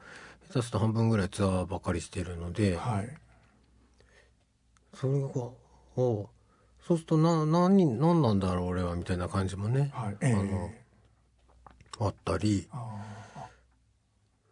[0.49, 3.09] 下手すると半分ぐらいツアーばかりしてるので、えはい。
[4.93, 5.27] それが
[5.95, 6.27] おう
[6.85, 10.33] そうするとな何何なんだろう俺はみたいな感じもね、はいええ。
[10.33, 10.71] あの
[11.99, 13.47] あったりあ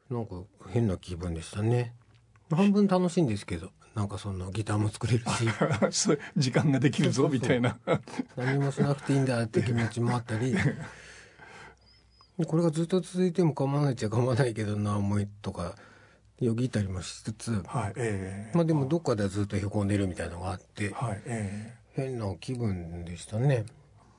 [0.09, 0.35] なんか
[0.69, 1.93] 変な気分でしたね。
[2.49, 5.25] 半分楽しいんですけどなんかそのギターも作れる
[5.91, 6.07] し。
[6.37, 7.77] 時間ができるぞみたいな。
[8.37, 10.59] 何もしなくていいんだって気持ちもあったりで
[12.45, 15.75] これがずっと続いても構わないっちゃ構わないけどな思いとか
[16.39, 23.65] よぎったりもしつつはいええまあでもどっかではずっとへこんでるみたいなのがあってはいえ変な気分でしたね。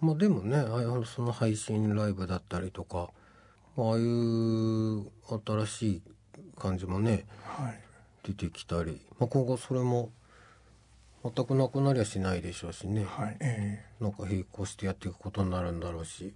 [0.00, 3.11] まあでもねああいうその配信ライブだったりとか
[3.76, 5.06] ああいう
[5.64, 6.02] 新しい
[6.58, 7.24] 感じもね
[7.58, 7.80] えはい。
[8.24, 10.12] 出てきたり、まあ、今後それも
[11.24, 13.04] 全くなくなりゃしないでしょうしね。
[13.04, 16.35] はいえなんか並行してやっていくことになるんだろうし、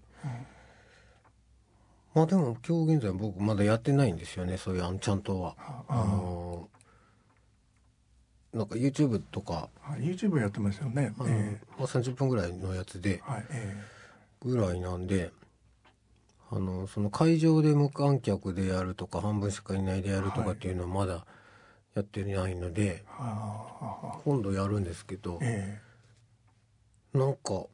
[2.16, 5.54] まあでも今日現在僕まだやってないんですよねそういうあのちゃんとは。
[5.58, 5.94] ああ。
[5.96, 6.70] の
[8.54, 11.12] なんか YouTube とか、えはい YouTube やってますよね。
[11.18, 13.20] あのえまあ、30分ぐらいのやつで。
[13.28, 13.76] えはいえ
[14.40, 15.30] ぐらいなんで
[16.50, 21.26] あのその会場で無観客でやるとか半分しかいないでやるとかっていうのはまだ
[21.94, 25.78] やってないので、えああ今度やるんですけどえ。
[27.12, 27.66] なんか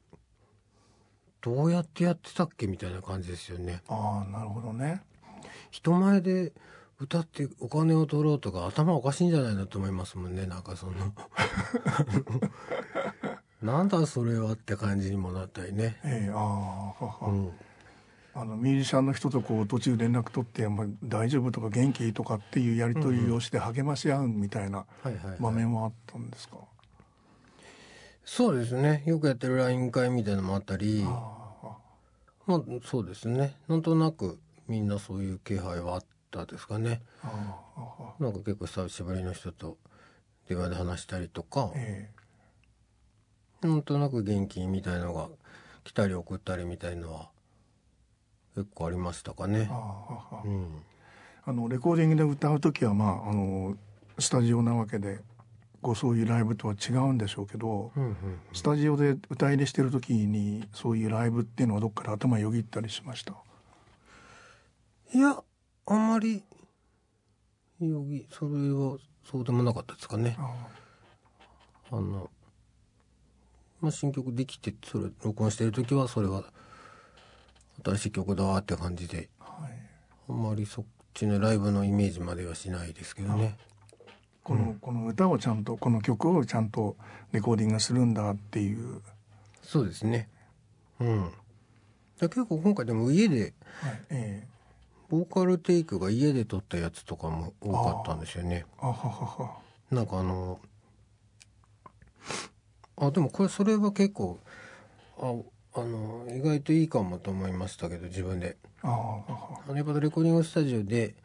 [1.43, 3.83] どうやってやってたっけみたいな感じですよね。
[3.83, 5.03] えああなるほどね。
[5.71, 6.53] 人前で
[7.01, 10.47] 歌ってお金を取ろうとか頭おかしいんじゃないのと思いますもんね。
[10.47, 10.93] なんかその。
[13.61, 16.01] なんだそれはって感じにもなったりね。
[16.05, 17.29] ええああはは。
[17.29, 17.53] うん。
[18.35, 24.87] あのミュージシャンの人とこう途中連絡取って、まあ、大丈夫とか元気とかっていうやり取りをして励まし合うみたいな
[25.39, 26.57] 場面はあったんですか、
[28.25, 29.03] そうですね。
[29.07, 31.05] よくやってる LINE 会みたいなのもあったり。
[32.47, 33.57] まあそうですね。
[33.69, 37.03] なんとなくみんなそういう気配はあったですかね。
[38.19, 39.77] なんか結構久しぶりの人と
[40.49, 41.71] 電話で話したりとか。
[41.75, 42.11] え
[43.63, 45.29] なんとなく元気みたいのが
[45.85, 47.31] 来たり送ったりみたいのは
[48.57, 49.69] 結構ありましたかね。
[49.71, 50.43] あ。
[50.45, 50.83] うん。
[51.45, 53.77] あのレコーディングで歌う時はまああの
[54.19, 55.21] スタジオなわけで
[55.83, 58.17] こうそういうライブとは違うんでしょうけど、うんうん
[58.53, 63.35] スタジオで歌入れしてる時にそういうライブっていうのはどっかで頭よぎったりしました？
[65.13, 65.43] いや
[65.87, 66.45] あんまり
[67.81, 68.97] よぎそれは
[69.29, 70.37] そうでもなかったですかね。
[70.39, 70.55] あ
[71.91, 71.97] あ。
[71.97, 72.31] の、
[73.81, 76.45] まあ、新曲できてそれ録音してる時はそれは
[77.85, 79.29] 新しい曲だって感じで。
[79.41, 79.73] あはい。
[80.29, 83.57] あんまりそっちのライブのイメージまではしないですけどね
[84.43, 86.97] この,、この歌をちゃんとこの曲をちゃんと
[87.33, 89.01] レコーディングするんだっていう、
[89.63, 90.29] そうですね。
[91.01, 91.31] うん。
[92.19, 94.49] だ結構今回でも家ではいええ。
[95.09, 98.65] ボーカルテイクが家で撮ったやつとかも多かったんですよね。
[98.79, 99.59] あははは
[99.91, 100.59] なんかあの
[102.97, 104.39] あでもこれそれは結構
[105.19, 105.35] あ
[105.75, 108.57] あの意外といいかもと思いましたけど自分で。
[108.83, 108.89] あ
[109.69, 111.22] あのやっぱレコーディングスタジオで、まあ、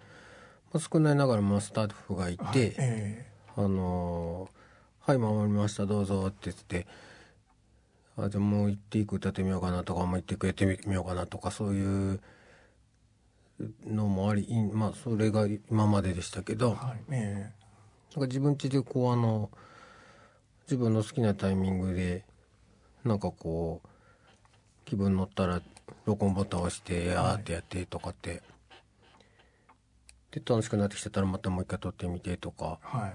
[0.75, 4.57] 少ないながらもスタッフがいて、あ、はいえあのー
[5.07, 6.85] はい守りましたどうぞ」って言って
[8.17, 12.19] あじゃあもう一テイク歌ってみようかなとかもう一テイクやってみようかなとかそういう
[13.85, 17.53] のもありいまあそれが今まででしたけど、えはいえ
[18.15, 19.49] なんか自分家でこうあの
[20.65, 22.25] 自分の好きなタイミングで
[23.05, 23.87] なんかこう
[24.85, 25.61] 気分乗ったら
[26.05, 28.41] 録音ボタン押してあーってやってとかって、
[30.39, 32.79] で楽しくなってきてたらまたもう一回撮ってみてとか。
[32.93, 33.11] えはい。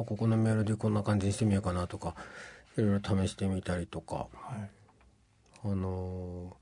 [0.00, 2.14] あここのメロディーこんな感じにしてみようかなとか
[2.78, 4.14] いろいろ試してみたりとか。
[4.14, 4.70] はい。
[5.64, 6.60] あのー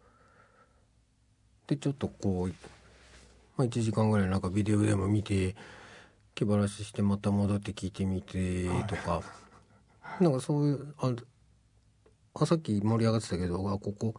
[1.69, 2.49] でちょっとこう、
[3.59, 5.55] まあ、1時間ぐらいなんかビデオでも見て
[6.35, 9.21] 気晴らししてまた戻って聞いてみてとか、
[10.19, 11.13] なんかそういうあ
[12.41, 14.15] あさっき盛り上がってたけどあここ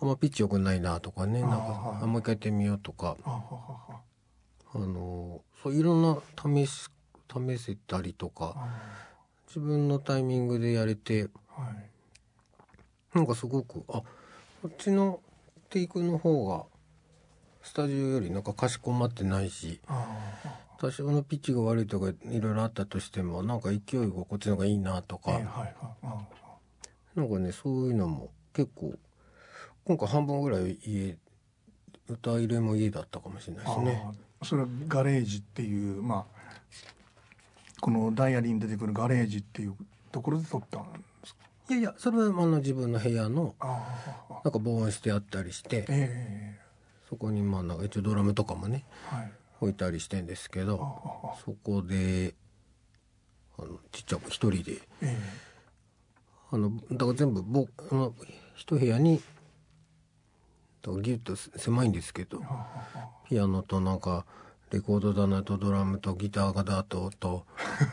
[0.00, 1.42] あんまピッチ良くないなとかね。
[1.42, 3.16] なんあかもう一回やってみようとか、
[4.74, 6.88] あのーそういろんな試し
[7.28, 8.68] 試せたりとかあ
[9.46, 11.90] 自分のタイミングでやれてはい。
[13.14, 14.02] なんかすごくあ
[14.62, 15.20] こっちの
[15.68, 16.64] テイクの方が
[17.62, 20.06] スタジオよりなんかかしこまってないしあ
[20.78, 25.74] 多少のピッチが悪いとかいろいろあったとしてもなんか勢いがこっちの方がいいなとか、あええはい
[27.14, 28.94] なんかねそういうのも結構
[29.84, 31.18] 今回半分ぐらい家
[32.08, 34.04] 歌入れも家だったかもしれないですね。
[34.40, 36.40] あそれはガレージっていうまあ
[37.80, 39.74] このダイアリーに出てくるガレージっていう
[40.12, 41.40] ところで撮ったんですか？
[41.70, 43.54] いやいやそれはあの自分の部屋の
[44.44, 46.58] なんか防音してあったりしてえ
[47.08, 49.32] そこにまあなんか一応ドラムとかもねえはい。
[49.62, 50.80] 置いたりしてんですけあど
[51.34, 52.34] あそこで
[53.58, 55.16] あのちっちゃく一人でえ
[56.50, 58.14] あのだから全部ぼあの
[58.56, 59.20] 一部屋に
[60.82, 62.40] ギュッと狭いんですけど
[63.28, 64.24] ピアノとなんか
[64.70, 67.44] レコード棚とドラムとギターがだとと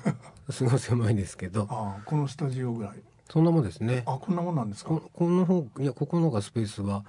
[0.49, 1.67] すごい狭いんですけど。
[1.69, 3.03] あこのスタジオぐらい。
[3.29, 4.03] そんなもんですね。
[4.05, 4.91] あこんなもんなんですか？
[4.91, 7.03] ここの方いやここの方がスペースは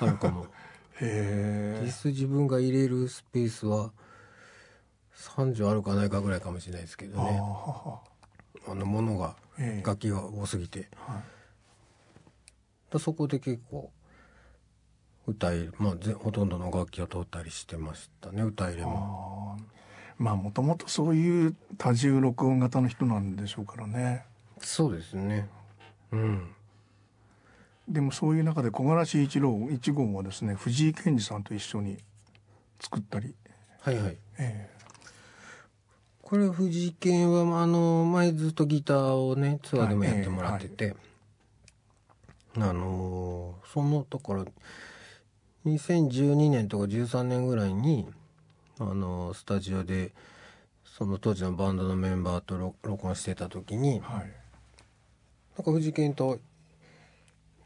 [0.00, 0.46] あるかも。
[1.00, 1.82] へえ。
[1.84, 3.90] 実質自分が入れるスペースは
[5.16, 7.38] 3畳あるかないかぐらいかもしれないですけどね。
[8.68, 9.86] あのものがええ。
[9.86, 10.88] 楽器が多すぎて。
[10.96, 11.22] はい。
[12.92, 13.90] だそこで結構
[15.30, 19.56] 歌いまあぜほとんどの楽器を通ったりしてましたね歌入れも。
[19.58, 19.80] ああ
[20.18, 24.24] まあもともとそういう多重録音型の人なんでしょうからね。
[24.58, 25.48] そうですね。
[26.12, 26.54] うん。
[27.88, 31.98] でもそういう中で木枯らし一郎一号はですね藤井健二さんと一緒に
[32.80, 33.34] 作ったり、
[33.80, 34.16] はいはい。
[34.38, 34.70] え
[36.22, 40.94] これ藤井健はまああの前ずっとギターをねツアーでもやってもらってて、
[42.56, 44.44] あのーそのだから
[45.66, 48.08] 2012年とか13年ぐらいに
[48.78, 50.12] あのースタジオで
[50.84, 54.30] その当時のバンドのメンバーと録録音してた時にえはい。
[55.58, 56.38] なんか藤井健と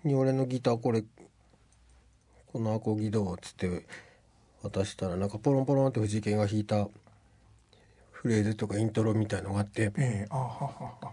[0.03, 1.05] に俺のギターこれ
[2.53, 3.87] このアコギどうっつって
[4.63, 6.89] 渡したらなんかポロンポロンって藤井健が弾いた
[8.11, 10.67] フレーズとかイントロみたいのがあってええあはは
[11.01, 11.13] は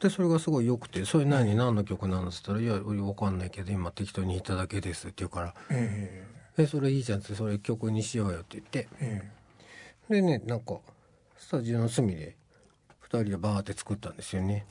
[0.00, 5.54] でそれがすごい良くて「それ何何の曲なの?」っつったら「いやわかんないけど今適当に弾いただけです」って言うから。
[5.70, 6.26] え
[6.58, 6.66] 「え。
[6.66, 8.88] それいいじゃん」ってそれ曲にしようよって言って。
[9.00, 9.30] え
[10.10, 10.14] え。
[10.14, 10.78] でねなんか
[11.36, 12.36] スタジオの隅で
[13.02, 14.66] 2人でバーって作ったんですよね。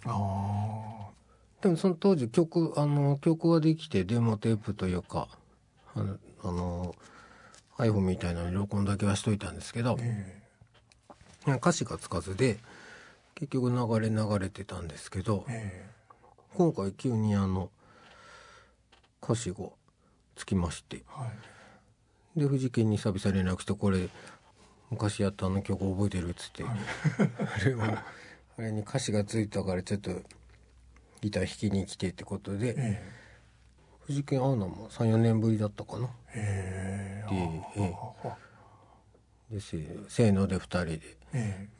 [1.62, 5.28] でもその当時曲あの曲はできてデモテープというか
[5.96, 6.96] あのあの
[7.78, 10.44] iPhone みたいなのに録音だけはしといたんですけどあえ。
[11.48, 12.60] 歌詞がつかずで
[13.36, 15.96] 結局流れ流れてたんですけどええ。
[16.54, 17.70] 今回急にあの
[19.22, 19.58] 歌詞が
[20.36, 20.98] つきまして。
[20.98, 21.28] えは
[22.36, 22.40] い。
[22.40, 24.10] で藤木に久々連絡してこれ
[24.90, 26.78] 昔やったあの曲覚えてるっつって、はい。
[27.62, 28.04] あれをあ
[28.58, 30.12] れに歌詞がついたからちょっと
[31.22, 33.12] ギター弾きに来てってことで、え
[34.02, 36.10] 藤木会うのも34年ぶりだったかな。
[36.34, 37.36] ええ。
[37.76, 38.38] えでえああ
[39.50, 39.78] でせ
[40.08, 40.92] せーので2人で。
[40.94, 41.25] ええ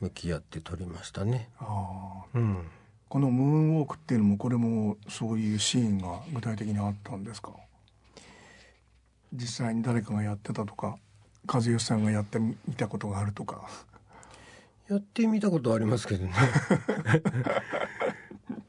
[0.00, 1.50] 向き合って撮りましたね。
[1.58, 2.26] ああ。
[2.34, 2.66] うん。
[3.08, 7.52] このムーンウォークっていうのもこれもそういうシーンが具体的にあったんですか？
[9.32, 10.96] 実際に誰かがやってたとか
[11.46, 13.68] 和義さんがやってみたことがあるとか。
[14.88, 16.32] やってみたことはありますけどね。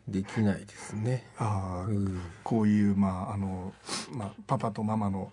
[0.07, 1.25] できないですね。
[1.37, 2.21] ああうん。
[2.43, 3.73] こういうまああの、
[4.11, 5.31] まあ、パパとママの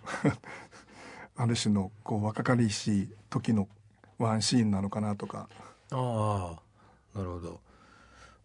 [1.37, 3.67] ある種のこう若かりしい時の
[4.17, 5.47] ワンシーンなのかなとか
[5.91, 6.55] あ
[7.15, 7.59] あなるほど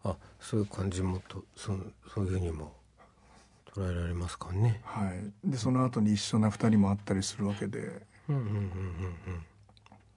[0.03, 1.75] あそういう感じもとそ
[2.13, 2.73] そういうふうにも
[3.73, 4.81] 捉えられますかね。
[4.83, 9.45] はい、でその後に一緒な2人もあったりするわけでうんうんうんうんうん。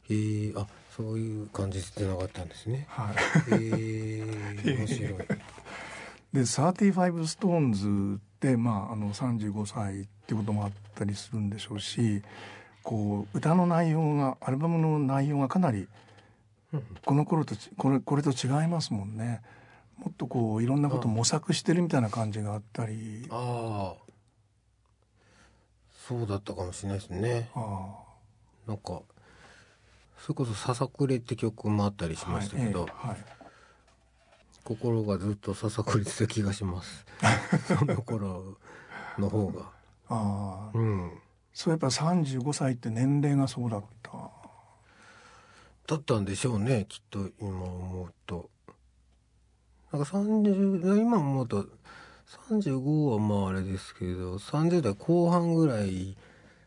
[0.09, 2.86] へえあそういう感じでつながったんですね。
[2.88, 3.12] は
[3.48, 4.18] いへ
[4.64, 5.14] え 面白い。
[6.32, 12.22] で35ストーンズって、まあ、あの35歳ってこともあったりするんでしょうし
[12.85, 15.89] こう歌の内容がアルバムの内容がかなり
[17.05, 19.43] この頃とちこれこれと違いますもんね。
[19.97, 23.26] もっとこういろんなこと模索してるみたいな感じがあったり。
[23.30, 24.05] ああ。
[26.07, 27.49] そうだったかもしれないですね。
[27.55, 27.95] あ
[28.66, 29.01] なんか
[30.18, 33.24] それこそ「ささくれ」って曲もあったりしあましたけど、はいええはい。
[34.64, 37.07] 心がずっとささくれてた気がします。
[37.78, 38.59] その頃
[39.18, 39.70] の方が。
[40.09, 40.78] ああ。
[40.78, 41.12] うん
[41.55, 44.11] そうやっぱ35歳って年齢がそうだった。
[45.86, 48.50] だったんでしょうねきっと今思うと。
[49.92, 51.66] なんか30今思うと
[52.50, 56.16] 35はまああれですけど30代後半ぐらい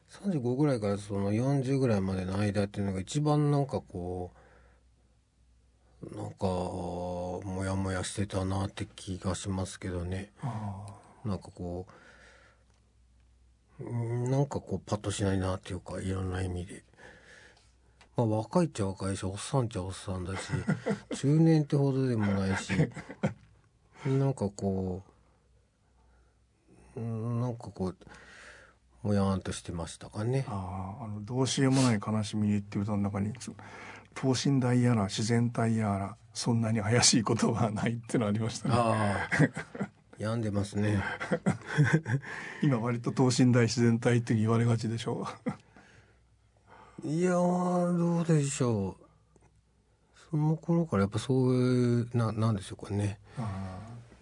[0.10, 4.32] 35ぐらいからその40ぐらいまでの間っていうのが一番なんかこ
[6.02, 10.32] うなんかモヤモヤしてたなって気がしますけどね。
[10.42, 10.86] あ
[11.26, 12.07] なんかこううん
[13.80, 16.84] なんかこうパッとしないなっていうかいろんな意味で。
[18.16, 20.50] まあ若いっちゃ若いしおっさんっちゃおっさんだし
[21.16, 22.72] 中年ってほどでもないし
[24.08, 25.04] なんかこ
[26.96, 27.96] ううんなんかこう
[29.08, 30.46] もやーんとしてましたかね。
[30.48, 33.52] あああのどうしようもない悲しみっていう歌の中につ
[34.16, 38.76] 等身大やら自然体やらそんなに怪しいことはないってのありましたね
[40.20, 41.04] 病んでますね。
[42.64, 45.28] 今割と等身大自然体って言われがちでしょ
[47.06, 49.08] いやーどうでしょう。
[50.32, 53.20] その頃からやっぱそういうななんでしょうかね。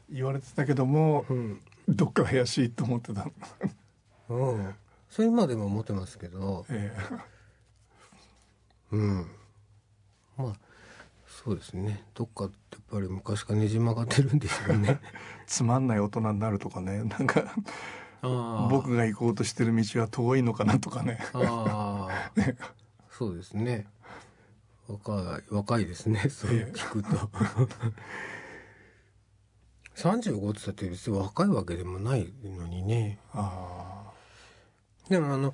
[0.10, 1.62] 言われてたけどもうん。
[1.88, 3.28] どっか怪しいと思ってた、
[4.30, 4.76] うん。
[5.10, 6.66] それ今でも思ってますけど。
[6.70, 6.91] え。
[8.91, 9.28] うん。
[10.36, 10.64] まあ
[11.46, 12.04] そうですね。
[12.16, 15.00] どっかってやっぱり昔からねじ曲がってるんでしょうね。
[15.04, 15.08] え
[15.46, 17.04] つまんない大人になるとかね。
[17.04, 17.54] なんか
[18.24, 21.20] あ僕が行こうとしてる道は遠いのかなとかね。
[21.34, 22.32] ああ
[23.12, 23.86] そうですね。
[24.88, 26.18] 若い若いですね。
[26.34, 27.10] そう聞くと。
[29.96, 33.20] 35って言ったって別に若いわけでもないのにね。
[33.34, 34.12] あ
[35.10, 35.54] でもあの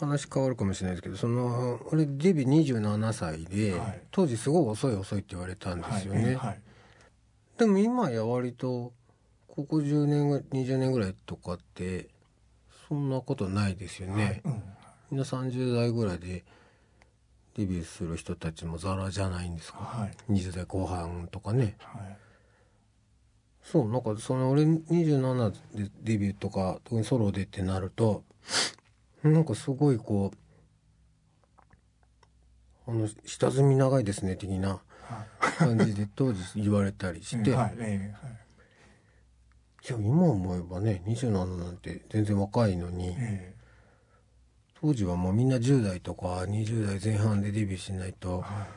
[0.00, 4.02] 話変わるかもしれないですけどその俺デビュー27歳で、はい。
[4.10, 6.60] 当時すごい遅い遅いって言われたんあですよね、はい。
[7.58, 8.92] でも今や割と
[9.48, 12.08] ここ10年ぐ20年ぐらいとかって
[12.88, 14.62] そんなことないですよね、うん。
[15.10, 16.44] みんな30代ぐらいで
[17.56, 20.32] デビューする人たちもザラじゃないんですか、はい。
[20.32, 21.76] 20代後半とかね。
[21.80, 22.16] はい。
[23.62, 28.24] そうなんかその俺27でデビューとか特にソロでってなると
[29.22, 30.32] なんかすごいこ
[32.86, 34.80] うあの下積み長いですね的な
[35.58, 37.74] 感じで 当時言われたりして、はい。
[37.78, 38.40] ええはい。
[39.88, 43.54] いや今思えばね27なんて全然若いのにえ
[44.74, 48.68] 当時はもうみんな10代とか20代前半でデビューしないとえは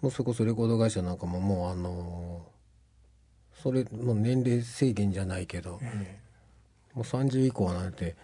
[0.00, 2.46] もうそれこそレコード会社なんかももうあの
[3.60, 6.20] それもう年齢制限じゃないけどいえ。
[6.94, 8.16] もう30以降なんて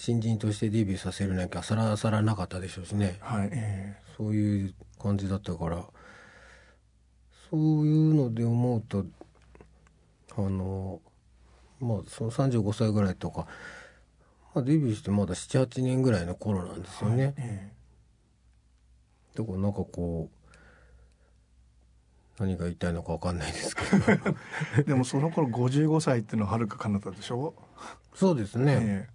[0.00, 3.18] 新人としてデビューさせるなきゃさらさらなかったでしょうしね。
[3.20, 5.84] えはいえそういう感じだったから。
[7.50, 9.04] そういうので思うと
[10.36, 11.02] あの
[11.80, 13.46] まあその35歳ぐらいとか、
[14.54, 17.34] まあ、デビューしてまだ78年ぐらいの頃なんですえよね。
[17.36, 17.72] え
[19.36, 20.32] だからなんかこう
[22.42, 23.88] 何が言いたいのか分かんないですけど。
[24.78, 27.54] え でもその頃55歳っていうのははるか彼方でしょ？
[28.14, 29.08] そうですね、え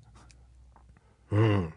[1.35, 1.73] うん。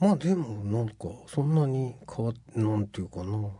[0.00, 3.50] まあでもなんかそんなに変わっなんていうかな。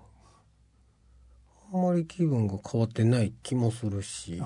[1.72, 4.36] あんまり気分が変わってない気もするし。
[4.36, 4.40] え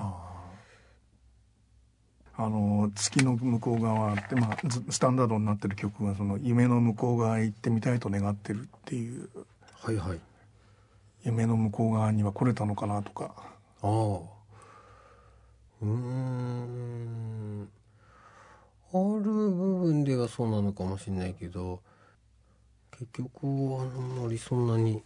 [2.35, 9.29] あの月の向こう側って、まあ、ずスタンダードになってる曲がその夢の向こう側へ行ってみたいと願ってるっていう。
[9.81, 10.19] はいはい。
[11.23, 13.35] 夢の向こう側には来れたのかなとか。
[13.83, 13.89] ああ
[15.83, 17.69] うーん
[18.93, 21.81] ある部分ではそうなのかもしれないけど
[22.91, 25.01] 結局はあんまりそんなに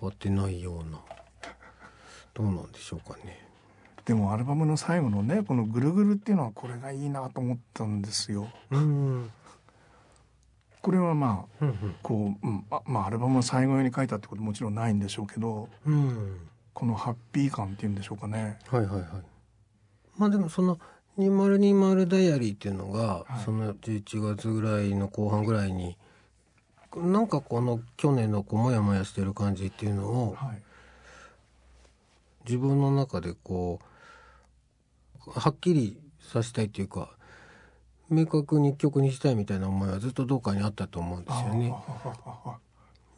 [0.00, 1.00] 変わってないような
[2.34, 3.46] どうなんでしょうかね。
[4.04, 8.48] でもアルバムの最後のねこの「ぐるぐる」っていうのはこれがいいなと思ったんですよ。
[8.70, 9.30] うん。
[10.80, 11.94] これはまあうんうん。
[12.02, 16.48] こう、うん、あまあアルバムの最後用に書いたってこともちろんないんでしょうけどうん。
[16.74, 18.58] このハッピー感っていうんでしょうかね。
[18.66, 19.08] はいはいはい。
[20.16, 20.80] まあでもその
[21.18, 23.44] 2020ダイアリーっていうのが、はい。
[23.44, 25.96] その11月ぐらいの後半ぐらいに
[26.96, 30.62] なんかこの去年のこうモヤモヤしてる感じっていうのをはい。
[32.44, 33.78] 自分の中でこ
[35.26, 37.10] うはっきりさせたいっていうか
[38.10, 41.72] 明確に曲にしたいみたいな思いはずっとどっかにあったと思うんですよね。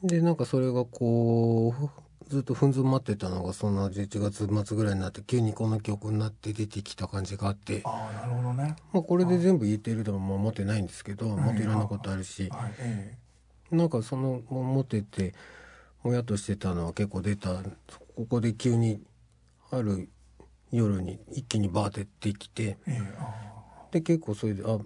[0.03, 1.89] でなんかそれがこう
[2.35, 8.75] ずっとふん詰まってたのがその11月末ぐらいになって急にこの曲になって出てきた感じがあって、ああなるほどね。
[8.93, 11.29] まあ、これで全部言ってるとは思ってないんですけどい。
[11.31, 12.75] もっといろんなことあるしはい。
[12.79, 13.17] え
[13.71, 15.33] なんかそのも持ってて
[16.03, 17.63] もやっとしてたのは結構出た。
[18.17, 19.01] ここで急に
[19.71, 20.09] ある
[20.73, 22.79] 夜に一気にバーって出てきて。
[23.93, 24.81] で結構それであ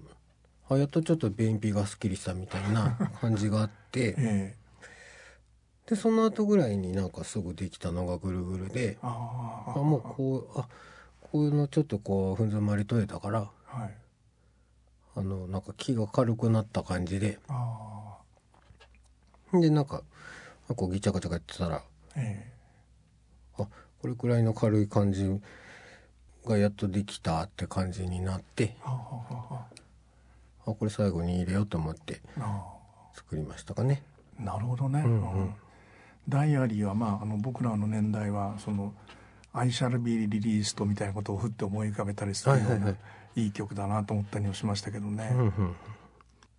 [0.68, 4.14] あやっとちょっと便秘がすっきりしたみたいな感じがあって。
[4.20, 4.67] ええ
[5.88, 10.68] でその後ぐらいになんかすぐできたのがぐるぐるであああもうこうあ
[11.20, 13.94] こういうのちょっとこうふん詰まり取れたからはい。
[15.16, 17.38] あのなんか気が軽くなった感じで。
[17.48, 18.18] あ
[19.52, 20.02] でなんか
[20.76, 21.82] こうギチャガチャガやってたらあ
[22.16, 22.52] え。
[23.58, 23.66] あ
[24.00, 25.26] これくらいの軽い感じ
[26.46, 28.94] がやっとできたって感じになってあ
[30.66, 32.20] これ最後に入れようと思って
[33.14, 34.02] 作りましたかね。
[34.38, 35.32] あなるほどね、うんうん。
[35.32, 35.54] うん
[36.28, 38.92] ダイアリーはまああの僕らの年代はその
[39.52, 42.96] 「I shall be released」みたいなことをふって思い浮かべたりするような、はいはいはい。
[43.36, 45.76] いい曲だなと思ったりもしましたけどね、うんうん、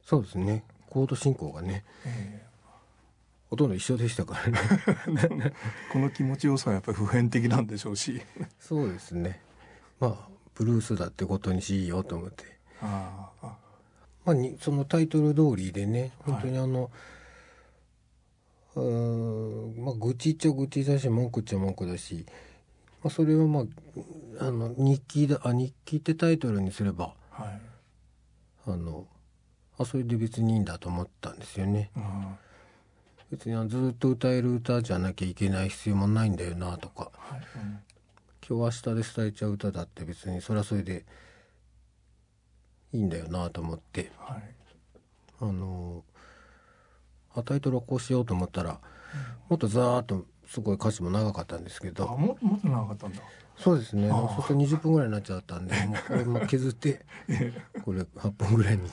[0.01, 0.63] そうですね。
[0.89, 2.45] コード進行がねえ
[3.49, 4.59] ほとんど一緒でしたからね。
[5.43, 5.53] え
[5.91, 8.21] この気持ちよさはやっぱり普遍的なんでしょうし。
[8.59, 9.41] そうですね。
[9.99, 12.43] まあブルースだってことにしようと思って。
[12.81, 13.57] ああ
[14.25, 16.89] まあ、にそのタイトル通りでね本当にあの、うーん
[18.81, 22.25] まあ愚痴っちゃ愚痴だし文句っちゃ文句だし、
[23.03, 23.61] まあ、それをま
[24.39, 27.61] ああの日記だあ日記ってタイトルにすればはい、
[28.67, 29.07] あの
[29.77, 31.89] あそれで別にいいんだと思ったんですよね。
[31.95, 32.37] うん。
[33.31, 37.11] 別にずっと歌える歌じゃなきゃいけない必要もないんだよなとか。
[37.15, 37.39] はい。
[37.55, 37.79] うん。
[38.45, 41.05] 今日明日で伝えちゃう歌だって別にそれはそれで
[42.91, 44.11] いいんだよなと思って。
[44.17, 44.43] はい。
[45.39, 46.08] あのあ
[47.45, 48.79] タイトルをこうしようと思ったら、
[49.49, 53.21] もっとざーっとすごい歌詞も長かったんですけあどももっと長かったんだ。
[53.57, 54.09] そうですね。
[54.09, 57.05] そうすると20分ぐらいになっちゃったんで もうこれも削って
[57.83, 58.89] これ8分ぐらいに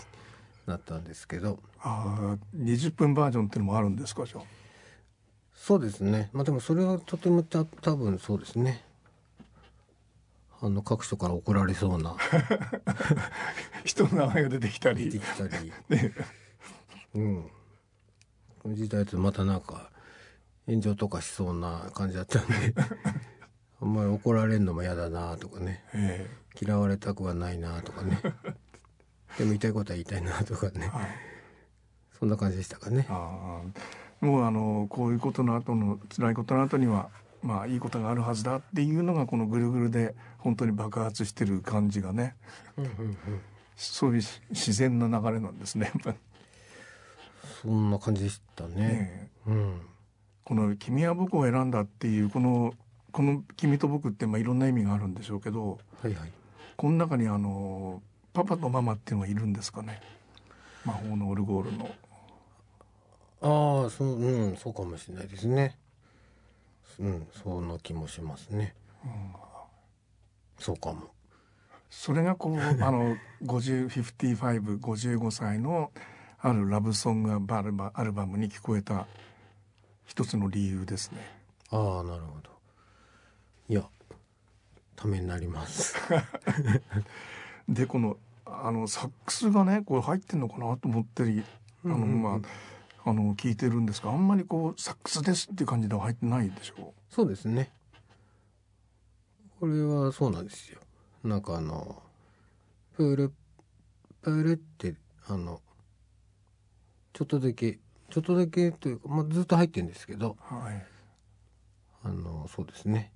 [0.66, 1.59] なったんですけど。
[1.80, 4.43] ああ20分バージョンっていうのもあるんですかじゃあ？
[5.55, 6.30] そうですね。
[6.32, 8.84] まあでもそれはとてもた多分そうですね。
[10.61, 12.16] あの各所から怒られそうな。
[13.84, 15.11] 人の名前が出てきたり。
[15.11, 15.72] 出てきたり。
[15.89, 16.12] ね。
[17.14, 17.51] うん
[18.67, 19.91] この時代とまたなんか
[20.67, 22.75] 炎上とかしそうな感じだったんで
[23.81, 25.85] あんまり怒られるのも嫌だなとかね。
[25.95, 26.29] え
[26.61, 28.19] 嫌われたくはないなとかね。
[29.39, 30.73] でも言いたいことは言いたいなとかね。
[30.83, 31.07] えはい。
[32.19, 33.07] そんな感じでしたかね。
[33.09, 33.62] あ
[34.21, 34.25] あ。
[34.25, 37.11] もうあのこういうことの後の辛いことの後には
[37.45, 42.35] まあいいことがあるはずだっていうのがこのぐるぐるで本当に爆発してる感じがね。
[42.77, 43.17] うんうんうん。
[43.77, 45.93] そういう自然な流れなんですね。
[47.62, 48.76] そんな感じでしたね。
[48.76, 49.80] ねうん。
[50.44, 52.74] この「君は僕を選んだ」っていうこの
[53.12, 56.32] この「君と僕」ってまあいろんな意味があるんでしょうけどはいはい。
[56.76, 60.01] この中にあのパパとママっていうのがいるんですかね。
[60.84, 61.90] 魔法のオルゴールの。
[63.42, 65.78] ああそううんそうかもしれないですね。
[66.99, 68.74] うんそんな気もしますね。
[70.59, 71.11] そうかも。
[71.90, 75.90] それがこうあの5055歳の
[76.47, 79.09] あるラブソングアルバアルバムに聞こえた
[80.05, 81.18] 一つの理由ですね。
[81.70, 82.51] ああなるほど。
[83.68, 83.82] いや
[84.94, 85.97] ためになります。
[87.68, 91.42] でこのあのサックスがねこれ入ってんのかなと思ったり
[91.84, 92.09] あの、うんうん。
[92.11, 92.30] うんま
[93.05, 97.72] ああの聞いてるんですがあんまりこうサックスですっていう感じでは入ってないでしょそうですね。
[99.59, 100.78] これはそうなんですよ。
[101.24, 102.01] なんかあの
[102.92, 103.34] プール
[104.22, 104.94] プールって
[105.26, 105.61] あの
[107.17, 107.79] ちょっとだけ
[108.11, 110.55] ちょっとだけというか、まあ、ずっと入ってるんですけどう。
[110.55, 110.87] はい。
[112.05, 113.11] あのそうですね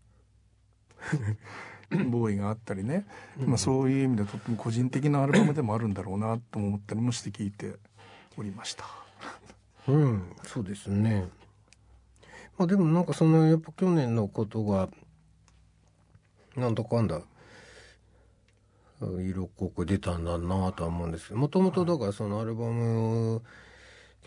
[2.11, 3.07] ボーイがあったりね、
[3.39, 7.77] まあそういう意味でとっても個人的なアルバムでもあるんだろうなと思ったりもして聞いて
[8.37, 8.85] おりました。
[9.87, 11.29] うんそうですね
[12.57, 14.89] まあでもなんかそのやっぱ去年のことが
[16.57, 17.21] なんだかんだ
[19.01, 23.43] 色濃く出たんだなとは思うんですけどもともとだからそのアルバム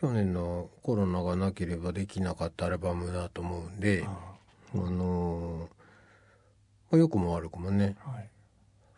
[0.03, 8.29] 去年のコロナがなければできなかったアルバムだと思うんであのー、良くも悪くもね、はい、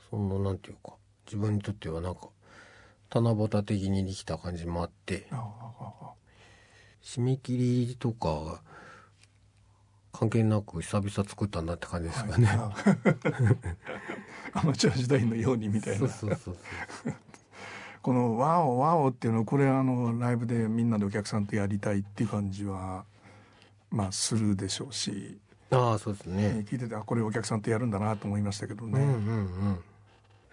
[0.10, 0.96] そのなんていうか
[1.28, 2.30] 自分にとってはなんか
[3.14, 5.28] 七夕的にできた感じもあって
[7.04, 8.64] 締め切りとか
[10.12, 12.74] 関係なく久々作ったんだって感じですかね、は
[14.54, 16.08] い、 アマチュア時代のようにみたいな
[18.06, 23.04] この「ワオワオ」っていうのこれあのライブでみんなでお客さんとやりたいっていう感じは
[23.90, 25.40] まあするでしょうし。
[25.72, 26.64] ああそうですね。
[26.70, 29.80] 聞いててあこれお客さんとやるんだなと思いましたけどね、うんうん。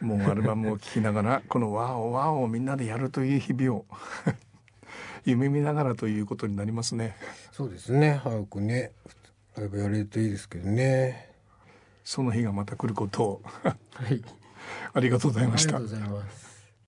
[0.00, 3.86] うん、もうアルバムを聴きながらこの「ワオワオ」をみんなでやるという日々を
[5.26, 7.14] 夢見ながらということになりますね。
[7.52, 8.14] そうですね。
[8.24, 8.92] 早くね。
[9.58, 11.30] ライブやれるといいですけどね。
[12.02, 13.42] その日がまた来ることを。
[13.62, 13.76] は
[14.08, 14.24] い。
[14.94, 15.76] ありがとうございました。
[15.76, 16.51] ありがとうございます